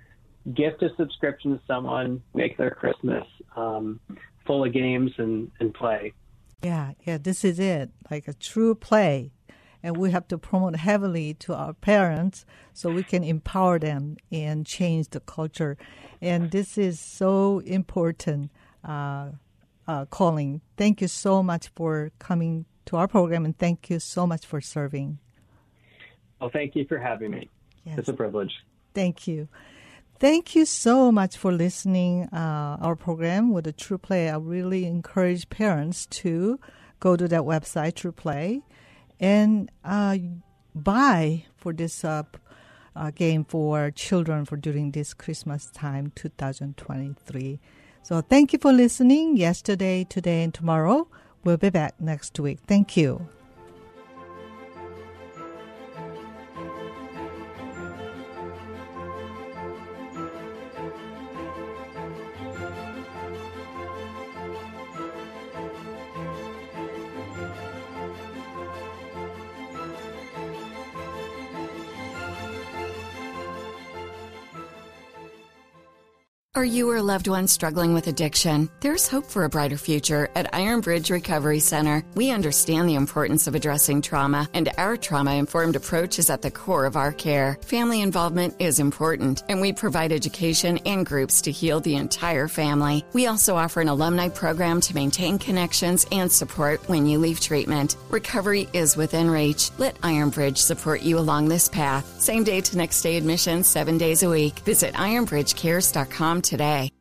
gift 0.55 0.83
a 0.83 0.89
subscription 0.97 1.53
to 1.53 1.61
someone, 1.67 2.23
make 2.35 2.57
their 2.57 2.71
Christmas 2.71 3.25
um, 3.57 4.01
full 4.47 4.65
of 4.65 4.73
games 4.73 5.13
and, 5.19 5.51
and 5.61 5.73
play. 5.73 6.13
Yeah, 6.63 6.93
yeah, 7.05 7.19
this 7.19 7.45
is 7.45 7.59
it, 7.59 7.91
like 8.11 8.29
a 8.29 8.33
true 8.33 8.75
play. 8.75 9.33
And 9.85 9.97
we 9.97 10.13
have 10.13 10.29
to 10.29 10.39
promote 10.39 10.77
heavily 10.77 11.35
to 11.35 11.55
our 11.55 11.73
parents 11.73 12.47
so 12.73 12.91
we 12.91 13.03
can 13.03 13.25
empower 13.25 13.81
them 13.81 14.17
and 14.31 14.65
change 14.65 15.09
the 15.09 15.19
culture. 15.19 15.77
And 16.21 16.53
this 16.53 16.79
is 16.79 17.01
so 17.01 17.59
important, 17.61 18.53
uh, 18.85 19.31
uh, 19.89 20.05
Colin. 20.07 20.61
Thank 20.77 21.01
you 21.01 21.09
so 21.09 21.43
much 21.43 21.69
for 21.75 22.13
coming 22.21 22.65
to 22.87 22.97
our 22.97 23.09
program 23.09 23.45
and 23.45 23.59
thank 23.59 23.91
you 23.91 23.99
so 23.99 24.25
much 24.25 24.47
for 24.47 24.61
serving. 24.61 25.19
Well, 26.41 26.51
thank 26.53 26.77
you 26.77 26.85
for 26.87 26.99
having 26.99 27.33
me. 27.33 27.49
Yes. 27.85 27.99
It's 27.99 28.09
a 28.09 28.13
privilege. 28.13 28.53
Thank 28.95 29.27
you. 29.27 29.49
Thank 30.23 30.55
you 30.55 30.67
so 30.67 31.11
much 31.11 31.37
for 31.37 31.51
listening 31.51 32.29
uh, 32.33 32.79
our 32.81 32.95
program 32.95 33.53
with 33.53 33.65
the 33.65 33.73
TruPlay. 33.73 34.33
I 34.33 34.37
really 34.37 34.87
encourage 34.87 35.51
parents 35.51 36.07
to 36.23 36.61
go 37.01 37.17
to 37.17 37.27
that 37.27 37.41
website, 37.41 37.95
TruPlay, 37.95 38.63
and 39.19 39.69
uh, 39.85 40.19
buy 40.77 41.47
for 41.57 41.73
this 41.73 42.05
uh, 42.05 42.23
uh, 42.95 43.11
game 43.11 43.45
for 43.45 43.91
children 43.91 44.45
for 44.45 44.57
during 44.57 44.93
this 44.93 45.13
Christmas 45.13 45.69
time 45.75 46.13
2023. 46.15 47.59
So 48.05 48.21
thank 48.21 48.53
you 48.53 48.61
for 48.61 48.73
listening 48.73 49.37
yesterday, 49.37 50.05
today, 50.05 50.45
and 50.45 50.55
tomorrow. 50.55 51.09
We'll 51.43 51.57
be 51.57 51.71
back 51.71 52.01
next 52.01 52.39
week. 52.39 52.61
Thank 52.69 52.97
you. 52.97 53.27
Are 76.55 76.67
you 76.67 76.91
or 76.91 76.97
a 76.97 77.03
loved 77.03 77.29
one 77.29 77.49
struggling 77.49 77.95
with 77.95 78.09
addiction? 78.09 78.69
There's 78.81 79.09
hope 79.09 79.25
for 79.25 79.45
a 79.45 79.49
brighter 79.49 79.79
future 79.79 80.29
at 80.35 80.55
Iron 80.55 80.83
Bridge 80.83 81.09
Recovery 81.09 81.61
Center. 81.61 82.05
We 82.15 82.31
understand 82.31 82.87
the 82.87 82.97
importance 82.97 83.47
of 83.47 83.55
addressing 83.55 84.03
trauma, 84.03 84.47
and 84.53 84.69
our 84.77 84.99
trauma 84.99 85.33
informed 85.33 85.77
approach 85.77 86.19
is 86.19 86.29
at 86.29 86.43
the 86.43 86.51
core 86.51 86.85
of 86.85 86.95
our 86.95 87.11
care. 87.11 87.57
Family 87.63 88.03
involvement 88.03 88.55
is 88.59 88.81
important, 88.81 89.43
and 89.49 89.63
we 89.63 89.73
provide 89.73 90.13
education 90.13 90.77
and 90.85 91.07
groups 91.07 91.41
to 91.41 91.51
heal 91.51 91.81
the 91.81 91.97
entire 91.97 92.49
family. 92.49 93.03
We 93.15 93.29
also 93.29 93.57
offer 93.57 93.81
an 93.81 93.89
alumni 93.89 94.29
program 94.29 94.83
to 94.83 94.95
maintain 94.95 95.39
connections 95.39 96.07
and 96.13 96.31
support 96.31 96.87
when 96.87 97.07
you 97.07 97.19
leave 97.19 97.41
treatment. 97.41 97.97
Recovery 98.11 98.69
is 98.75 98.95
within 98.95 99.31
reach. 99.31 99.71
Let 99.79 99.97
Iron 100.03 100.29
Bridge 100.29 100.59
support 100.59 101.01
you 101.01 101.19
along 101.19 101.49
this 101.49 101.71
path. 101.71 102.21
Same 102.21 102.45
day 102.45 102.61
to 102.61 102.77
next 102.77 103.01
day 103.01 103.17
admission, 103.17 103.65
seven 103.65 103.97
days 103.97 104.23
a 104.23 104.29
week. 104.29 104.59
Visit 104.67 104.93
ironbridgecares.com 104.93 106.42
today. 106.43 106.93